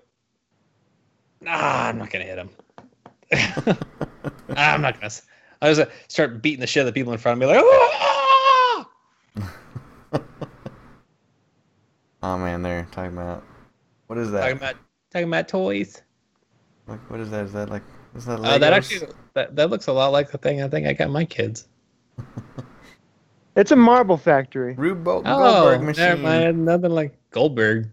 [1.41, 2.49] nah I'm not gonna hit him.
[4.57, 5.11] I'm not gonna
[5.61, 7.53] I was like start beating the shit out of the people in front of me
[7.53, 8.10] like "Ah!"
[12.23, 13.43] Oh man, they're talking about
[14.07, 14.41] what is that?
[14.41, 14.75] talking about
[15.11, 16.01] talking about toys.
[16.87, 17.45] like what is that?
[17.45, 17.83] Is that like
[18.15, 20.85] is that Uh, that actually that, that looks a lot like the thing I think
[20.87, 21.67] I got my kids.
[23.57, 24.75] It's a marble factory.
[24.75, 26.21] Rube Bo- Oh, Goldberg never machine.
[26.23, 26.63] mind.
[26.65, 27.89] Nothing like Goldberg.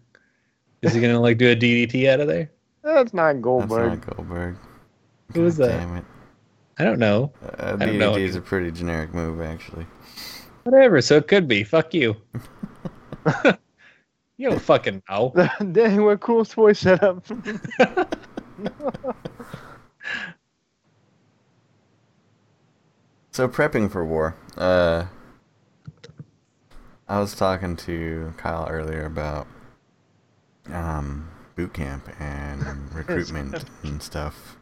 [0.82, 2.48] Is he gonna like do a DDT out of there?
[2.84, 3.90] That's not Goldberg.
[3.90, 4.06] That's Goldberg.
[4.06, 4.56] not Goldberg.
[5.34, 5.78] Who is God that?
[5.80, 6.04] Damn it.
[6.78, 7.32] I don't know.
[7.44, 8.12] Uh, I don't know.
[8.12, 9.84] DDT is a pretty generic move, actually.
[10.62, 11.00] Whatever.
[11.02, 11.64] So it could be.
[11.64, 12.14] Fuck you.
[14.38, 15.34] You don't fucking know.
[15.72, 17.26] Dang, what cool toy setup.
[23.32, 24.34] So prepping for war.
[24.56, 25.06] Uh,
[27.08, 29.46] I was talking to Kyle earlier about
[30.72, 34.56] um, boot camp and recruitment and stuff.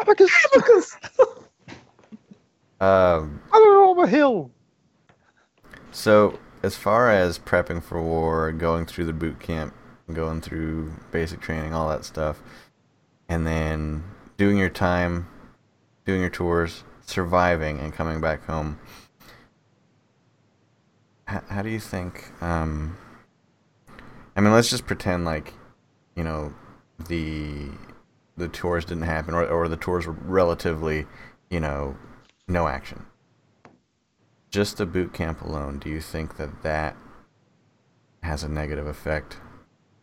[0.00, 0.96] Abacus, abacus.
[2.80, 4.50] Um, I don't know over a hill.
[5.92, 9.74] so as far as prepping for war, going through the boot camp,
[10.12, 12.40] going through basic training, all that stuff,
[13.28, 14.04] and then
[14.36, 15.28] doing your time,
[16.04, 18.78] doing your tours, surviving, and coming back home.
[21.26, 22.30] How, how do you think?
[22.42, 22.96] Um,
[24.36, 25.54] I mean, let's just pretend like,
[26.14, 26.54] you know,
[27.08, 27.68] the
[28.36, 31.06] the tours didn't happen, or or the tours were relatively,
[31.50, 31.96] you know,
[32.46, 33.06] no action.
[34.52, 35.78] Just the boot camp alone.
[35.78, 36.94] Do you think that that
[38.22, 39.38] has a negative effect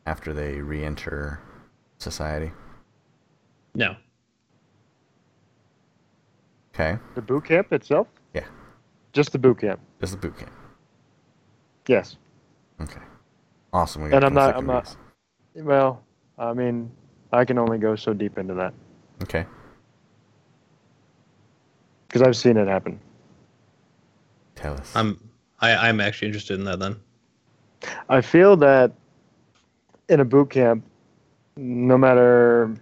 [0.07, 1.39] after they re-enter
[1.99, 2.51] society?
[3.75, 3.95] No.
[6.73, 8.07] Okay, The boot camp itself?
[8.33, 8.45] Yeah.
[9.13, 9.79] Just the boot camp.
[9.99, 10.51] just the boot camp.
[11.87, 12.17] Yes.
[12.81, 13.01] Okay,
[13.73, 14.03] awesome.
[14.03, 14.95] We And I'm not- I'm not-
[15.53, 15.65] views.
[15.65, 16.01] Well,
[16.37, 16.91] I mean,
[17.33, 18.73] I can only go so deep into that
[19.23, 19.45] Okay.
[22.07, 22.99] because I've seen it happen.
[24.59, 24.93] Tell us.
[24.95, 25.29] I'm
[25.59, 26.97] I, I'm actually interested in that then.
[28.09, 28.91] I feel that
[30.09, 30.83] in a boot camp,
[31.55, 32.75] no matter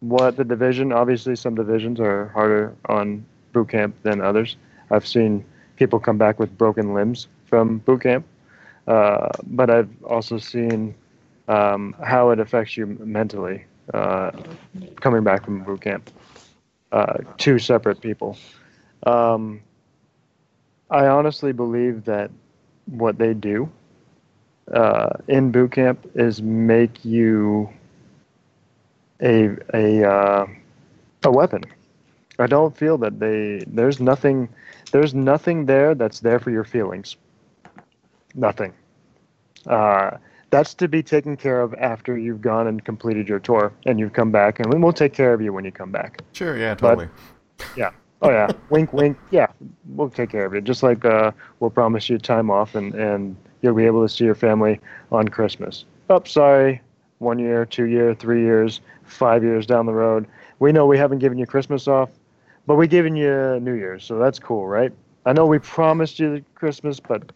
[0.00, 4.56] what the division, obviously some divisions are harder on boot camp than others.
[4.90, 5.44] I've seen
[5.76, 8.26] people come back with broken limbs from boot camp,
[8.86, 10.94] uh, but I've also seen
[11.48, 14.30] um, how it affects you mentally uh,
[15.00, 16.10] coming back from boot camp.
[16.92, 18.38] Uh, two separate people.
[19.06, 19.60] Um,
[20.90, 22.30] I honestly believe that
[22.86, 23.70] what they do
[24.72, 27.68] uh, in boot camp is make you
[29.22, 30.46] a a uh,
[31.24, 31.62] a weapon.
[32.38, 34.48] I don't feel that they there's nothing
[34.92, 37.16] there's nothing there that's there for your feelings.
[38.34, 38.72] Nothing.
[39.66, 40.18] Uh,
[40.50, 44.12] that's to be taken care of after you've gone and completed your tour and you've
[44.12, 46.22] come back, and we'll take care of you when you come back.
[46.32, 46.56] sure.
[46.56, 46.74] Yeah.
[46.74, 47.08] Totally.
[48.24, 49.18] Oh yeah, wink, wink.
[49.30, 49.48] Yeah,
[49.84, 50.64] we'll take care of it.
[50.64, 54.24] Just like uh, we'll promise you time off, and and you'll be able to see
[54.24, 54.80] your family
[55.12, 55.84] on Christmas.
[56.08, 56.80] Oh, sorry,
[57.18, 60.26] one year, two year, three years, five years down the road.
[60.58, 62.08] We know we haven't given you Christmas off,
[62.66, 64.92] but we given you New Year's, so that's cool, right?
[65.26, 67.32] I know we promised you Christmas, but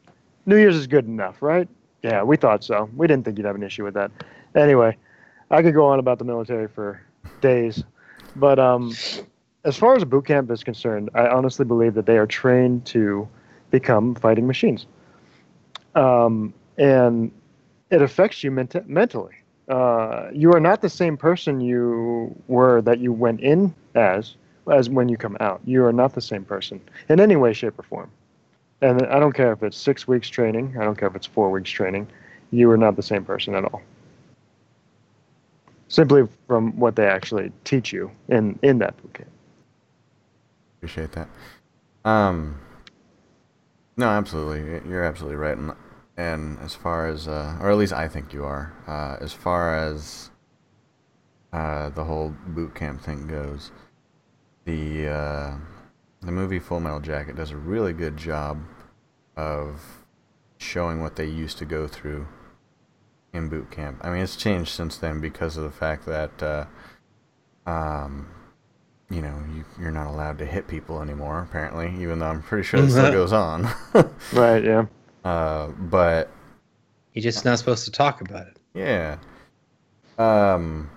[0.47, 1.69] New Year's is good enough, right?
[2.03, 2.89] Yeah, we thought so.
[2.97, 4.11] We didn't think you'd have an issue with that.
[4.55, 4.97] Anyway,
[5.51, 7.03] I could go on about the military for
[7.41, 7.85] days,
[8.37, 8.95] but um,
[9.65, 13.29] as far as boot camp is concerned, I honestly believe that they are trained to
[13.71, 14.87] become fighting machines,
[15.95, 17.31] um, and
[17.91, 19.35] it affects you ment- mentally.
[19.69, 24.37] Uh, you are not the same person you were that you went in as
[24.71, 25.61] as when you come out.
[25.65, 28.11] You are not the same person in any way, shape, or form.
[28.81, 30.77] And I don't care if it's six weeks training.
[30.79, 32.07] I don't care if it's four weeks training.
[32.51, 33.83] You are not the same person at all.
[35.89, 39.31] Simply from what they actually teach you in in that boot camp.
[40.79, 41.29] Appreciate that.
[42.05, 42.61] Um,
[43.97, 44.89] no, absolutely.
[44.89, 45.57] You're absolutely right.
[45.57, 45.73] And,
[46.17, 49.77] and as far as, uh, or at least I think you are, uh, as far
[49.77, 50.31] as
[51.53, 53.73] uh, the whole boot camp thing goes,
[54.65, 55.55] the uh,
[56.21, 58.61] the movie Full Metal Jacket does a really good job
[59.37, 60.05] of
[60.59, 62.27] showing what they used to go through
[63.33, 64.01] in boot camp.
[64.03, 66.67] I mean, it's changed since then because of the fact that, uh,
[67.67, 68.29] um,
[69.11, 72.65] you know, you, you're not allowed to hit people anymore, apparently, even though I'm pretty
[72.65, 73.69] sure it still goes on.
[74.33, 74.63] Right.
[74.65, 74.87] Yeah.
[75.25, 76.31] uh, but
[77.15, 78.59] You're just not supposed to talk about it.
[78.75, 79.17] yeah.
[80.19, 80.91] Um,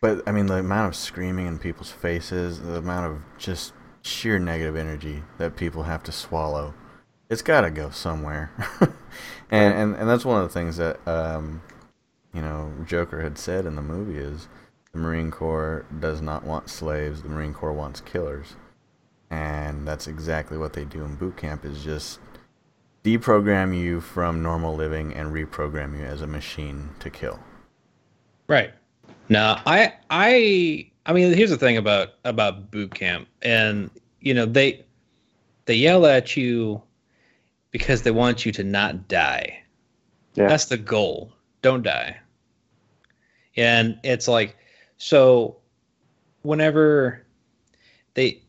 [0.00, 4.38] but I mean, the amount of screaming in people's faces, the amount of just sheer
[4.38, 6.74] negative energy that people have to swallow,
[7.30, 8.50] it's got to go somewhere.
[9.50, 11.62] and, and and that's one of the things that um,
[12.34, 14.48] you know, Joker had said in the movie is
[14.92, 17.22] the Marine Corps does not want slaves.
[17.22, 18.54] The Marine Corps wants killers.
[19.30, 22.20] And that's exactly what they do in boot camp is just
[23.02, 27.40] deprogram you from normal living and reprogram you as a machine to kill.
[28.46, 28.72] Right.
[29.30, 33.90] Now, I I I mean here's the thing about about boot camp and
[34.20, 34.84] you know they
[35.64, 36.82] they yell at you
[37.70, 39.62] because they want you to not die.
[40.34, 40.48] Yeah.
[40.48, 41.32] That's the goal.
[41.62, 42.18] Don't die.
[43.56, 44.56] And it's like
[45.02, 45.56] so
[46.42, 47.26] whenever
[48.14, 48.40] they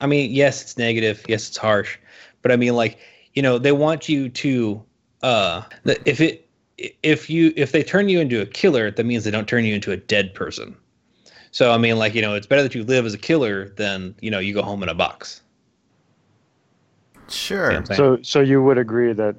[0.00, 1.98] I mean yes it's negative, yes it's harsh,
[2.42, 2.98] but I mean like
[3.34, 4.82] you know they want you to
[5.22, 5.62] uh
[6.04, 6.48] if it
[7.02, 9.74] if you if they turn you into a killer that means they don't turn you
[9.74, 10.76] into a dead person
[11.50, 14.14] so i mean like you know it's better that you live as a killer than
[14.20, 15.40] you know you go home in a box
[17.28, 17.70] Sure.
[17.72, 17.96] Yeah, I'm saying.
[17.96, 19.36] So, so you would agree that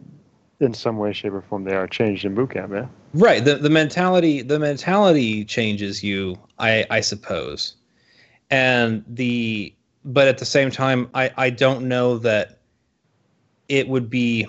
[0.59, 2.87] in some way, shape, or form they are changed in boot camp, yeah?
[3.13, 7.75] Right the, the mentality the mentality changes you i i suppose.
[8.49, 9.73] And the
[10.05, 12.59] but at the same time i i don't know that
[13.67, 14.47] it would be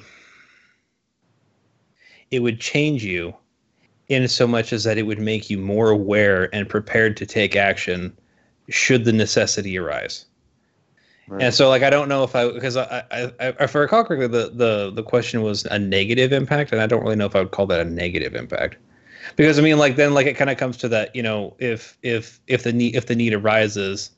[2.30, 3.34] it would change you
[4.08, 7.56] in so much as that it would make you more aware and prepared to take
[7.56, 8.16] action
[8.68, 10.26] should the necessity arise
[11.28, 11.42] Right.
[11.42, 14.02] and so like i don't know if i because I, I, I if i recall
[14.04, 17.36] correctly the, the the question was a negative impact and i don't really know if
[17.36, 18.76] i would call that a negative impact
[19.36, 21.98] because i mean like then like it kind of comes to that you know if
[22.02, 24.10] if if the need if the need arises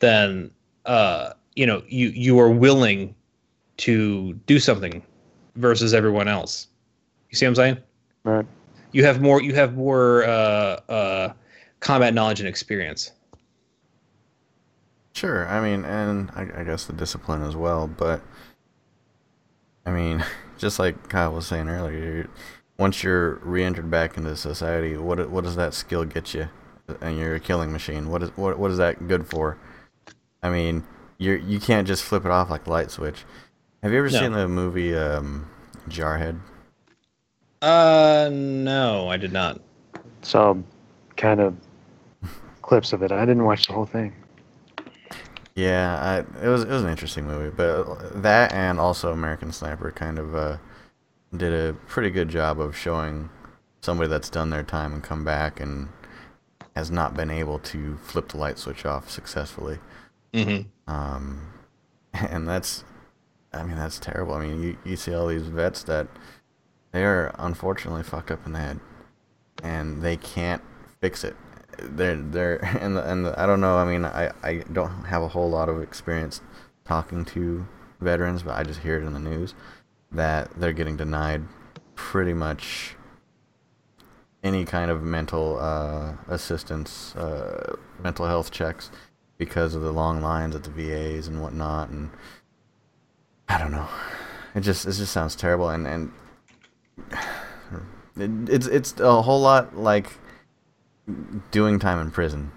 [0.00, 0.50] then
[0.84, 3.14] uh you know you you are willing
[3.78, 5.02] to do something
[5.56, 6.66] versus everyone else
[7.30, 7.76] you see what i'm saying
[8.24, 8.46] Right.
[8.92, 11.32] you have more you have more uh uh
[11.80, 13.12] combat knowledge and experience
[15.14, 15.46] Sure.
[15.48, 17.86] I mean, and I, I guess the discipline as well.
[17.86, 18.20] But
[19.86, 20.24] I mean,
[20.58, 22.28] just like Kyle was saying earlier,
[22.78, 26.48] once you're re-entered back into society, what what does that skill get you?
[27.00, 28.10] And you're a killing machine.
[28.10, 29.56] What is what what is that good for?
[30.42, 30.84] I mean,
[31.18, 33.24] you you can't just flip it off like a light switch.
[33.82, 34.18] Have you ever No.
[34.18, 35.48] seen the movie um,
[35.88, 36.40] Jarhead?
[37.62, 39.58] uh no i did not
[40.20, 40.54] Saw
[41.16, 41.54] kind of
[42.60, 43.10] clips of it.
[43.12, 44.12] I didn't watch the whole thing.
[45.54, 49.92] Yeah, I, it was it was an interesting movie, but that and also American Sniper
[49.92, 50.56] kind of uh,
[51.36, 53.30] did a pretty good job of showing
[53.80, 55.88] somebody that's done their time and come back and
[56.74, 59.78] has not been able to flip the light switch off successfully.
[60.32, 60.68] mm-hmm.
[60.92, 61.52] Um,
[62.12, 62.84] and that's,
[63.52, 64.34] I mean, that's terrible.
[64.34, 66.08] I mean, you, you see all these vets that
[66.92, 68.80] they are unfortunately fucked up in the head,
[69.62, 70.62] and they can't
[71.00, 71.36] fix it.
[71.78, 73.76] They're they're and the, and the, I don't know.
[73.76, 76.40] I mean, I I don't have a whole lot of experience
[76.84, 77.66] talking to
[78.00, 79.54] veterans, but I just hear it in the news
[80.12, 81.42] that they're getting denied
[81.94, 82.96] pretty much
[84.42, 88.90] any kind of mental uh, assistance, uh, mental health checks
[89.38, 92.10] because of the long lines at the VAs and whatnot, and
[93.48, 93.88] I don't know.
[94.54, 96.12] It just it just sounds terrible, and and
[98.16, 100.10] it, it's it's a whole lot like
[101.50, 102.52] doing time in prison,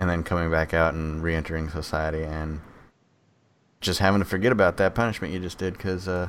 [0.00, 2.60] and then coming back out and re-entering society, and
[3.80, 6.28] just having to forget about that punishment you just did because uh,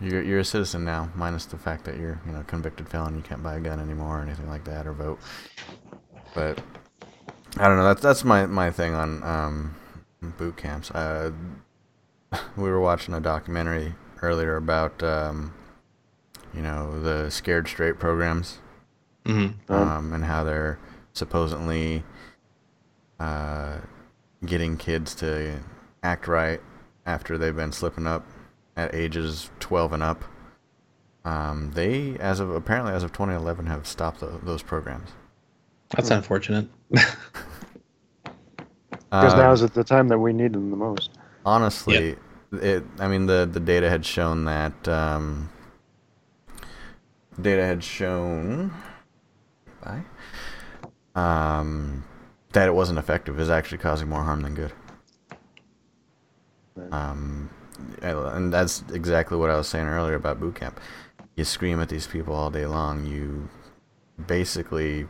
[0.00, 3.22] you're you're a citizen now, minus the fact that you're you know convicted felon, you
[3.22, 5.18] can't buy a gun anymore or anything like that or vote.
[6.34, 6.60] But
[7.58, 7.84] I don't know.
[7.84, 9.76] That's that's my my thing on um,
[10.38, 10.90] boot camps.
[10.90, 11.32] Uh,
[12.56, 15.52] we were watching a documentary earlier about um,
[16.54, 18.58] you know the scared straight programs
[19.24, 19.72] Mm-hmm.
[19.72, 20.78] Um, and how they're
[21.12, 22.02] supposedly
[23.20, 23.78] uh,
[24.44, 25.58] getting kids to
[26.02, 26.60] act right
[27.06, 28.26] after they've been slipping up
[28.76, 30.24] at ages 12 and up.
[31.24, 35.10] Um, they, as of apparently as of 2011, have stopped tho- those programs.
[35.90, 36.68] That's unfortunate.
[39.10, 41.10] Because now is at the time that we need them the most.
[41.44, 42.16] honestly
[42.52, 45.50] it i mean the the data had shown that um
[47.40, 48.72] data had shown
[49.82, 50.02] bye
[51.14, 52.04] um
[52.52, 54.72] that it wasn't effective is actually causing more harm than good.
[56.90, 57.50] Um
[58.02, 60.80] and that's exactly what i was saying earlier about boot camp.
[61.36, 63.06] You scream at these people all day long.
[63.06, 63.48] You
[64.26, 65.06] basically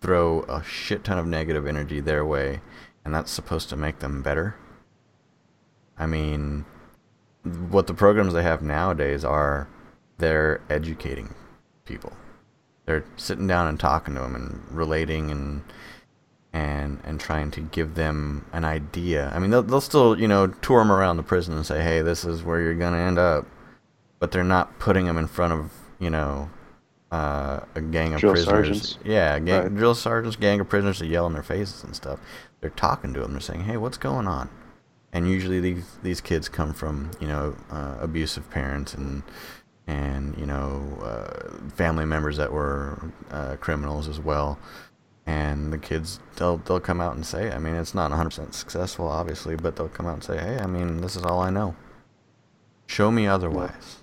[0.00, 2.60] throw a shit ton of negative energy their way
[3.04, 4.54] and that's supposed to make them better.
[5.96, 6.64] I mean,
[7.42, 9.68] what the programs they have nowadays are
[10.18, 11.34] they're educating
[11.84, 12.12] people.
[12.88, 15.62] They're sitting down and talking to them and relating and
[16.54, 19.30] and and trying to give them an idea.
[19.34, 22.00] I mean, they'll they'll still you know tour them around the prison and say, hey,
[22.00, 23.44] this is where you're gonna end up,
[24.20, 26.48] but they're not putting them in front of you know
[27.12, 28.66] uh, a gang of Drill prisoners.
[28.66, 28.98] sergeants.
[29.04, 29.76] Yeah, gang, Right.
[29.76, 32.18] drill sergeants, gang of prisoners to yell in their faces and stuff.
[32.62, 33.32] They're talking to them.
[33.32, 34.48] They're saying, hey, what's going on?
[35.10, 39.22] and usually these these kids come from you know uh, abusive parents and
[39.88, 44.60] and you know uh, family members that were uh, criminals as well
[45.26, 49.08] and the kids they'll they'll come out and say I mean it's not 100% successful
[49.08, 51.76] obviously but they'll come out and say hey I mean this is all I know
[52.88, 53.98] show me otherwise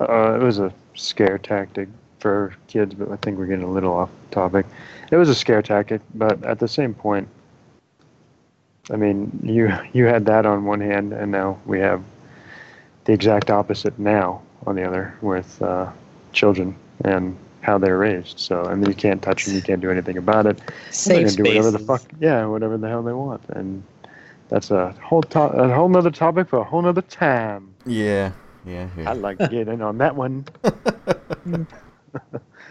[0.00, 1.88] Uh, it was a scare tactic
[2.20, 4.66] for kids, but I think we're getting a little off topic.
[5.12, 7.28] It was a scare tactic, but at the same point,
[8.90, 12.02] I mean, you you had that on one hand, and now we have
[13.04, 14.42] the exact opposite now.
[14.66, 15.90] On the other, with uh,
[16.32, 18.38] children and how they're raised.
[18.38, 19.54] So I mean, you can't touch them.
[19.54, 20.58] You can't do anything about it.
[20.58, 23.82] They're Safe gonna do whatever the fuck, yeah, whatever the hell they want, and
[24.48, 27.74] that's a whole to- a whole nother topic for a whole nother time.
[27.86, 28.32] Yeah,
[28.64, 29.10] yeah, yeah.
[29.10, 30.44] I'd like to get in on that one.
[31.44, 31.66] We're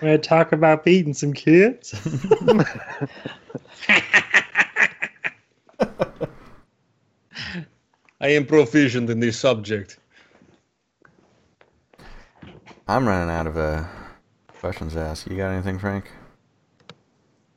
[0.01, 1.93] gonna talk about beating some kids.
[8.19, 9.97] I am proficient in this subject.
[12.87, 13.83] I'm running out of uh,
[14.59, 15.27] questions to ask.
[15.29, 16.05] You got anything, Frank?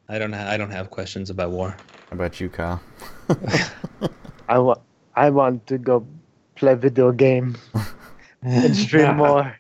[0.08, 0.32] I don't.
[0.32, 1.70] Ha- I don't have questions about war.
[2.10, 2.80] How about you, Kyle?
[4.48, 4.80] I want
[5.16, 6.06] I want to go
[6.56, 7.56] play video game
[8.42, 9.58] and stream more.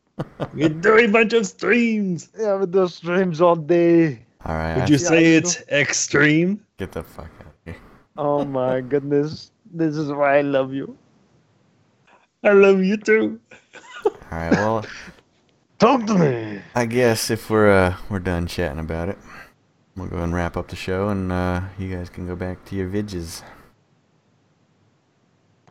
[0.54, 2.28] we do a bunch of streams.
[2.38, 4.20] Yeah, with those streams all day.
[4.44, 6.64] All right, Would I- you Yeah, say I it's extreme?
[6.78, 7.76] get the fuck out of here.
[8.16, 9.50] Oh my goodness.
[9.74, 10.96] This is why I love you.
[12.44, 13.40] I love you too.
[14.32, 14.86] All right, well,
[15.78, 16.62] Talk to me.
[16.74, 19.18] I guess if we're uh, we're done chatting about it,
[19.94, 22.74] we'll go and wrap up the show, and uh, you guys can go back to
[22.74, 23.42] your vidges.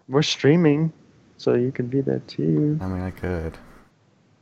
[0.07, 0.93] We're streaming,
[1.37, 2.77] so you can be there too.
[2.81, 3.57] I mean, I could.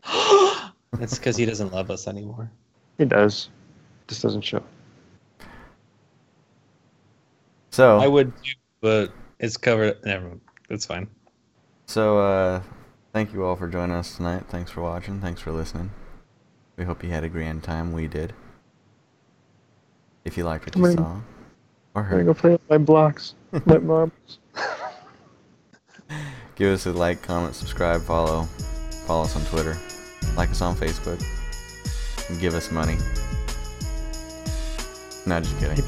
[0.99, 2.51] That's because he doesn't love us anymore.
[2.97, 3.47] He does.
[4.09, 4.61] Just doesn't show.
[7.71, 8.33] So I would,
[8.81, 10.03] but it's covered.
[10.03, 10.27] Never.
[10.27, 10.41] mind.
[10.69, 11.07] It's fine.
[11.85, 12.61] So, uh,
[13.13, 14.43] thank you all for joining us tonight.
[14.49, 15.19] Thanks for watching.
[15.21, 15.91] Thanks for listening.
[16.77, 17.91] We hope you had a grand time.
[17.91, 18.33] We did.
[20.25, 21.23] If you liked what you I'm saw gonna-
[21.95, 23.35] or I'm gonna go play with my blocks,
[23.65, 24.39] my marbles.
[26.55, 28.43] give us a like, comment, subscribe, follow.
[29.05, 29.75] Follow us on Twitter.
[30.37, 31.21] Like us on Facebook.
[32.29, 32.97] And give us money.
[35.25, 35.83] No, just kidding.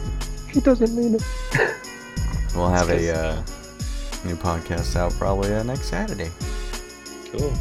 [0.51, 1.23] He doesn't mean it.
[2.55, 3.35] We'll have a uh,
[4.25, 6.31] new podcast out probably uh, next Saturday.
[7.31, 7.53] Cool.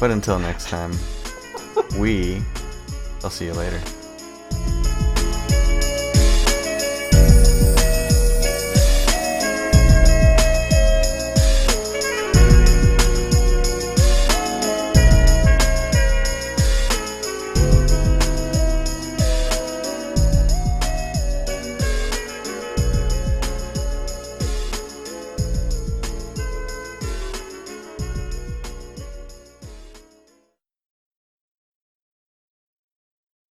[0.00, 0.92] But until next time,
[1.98, 2.42] we.
[3.22, 3.80] I'll see you later.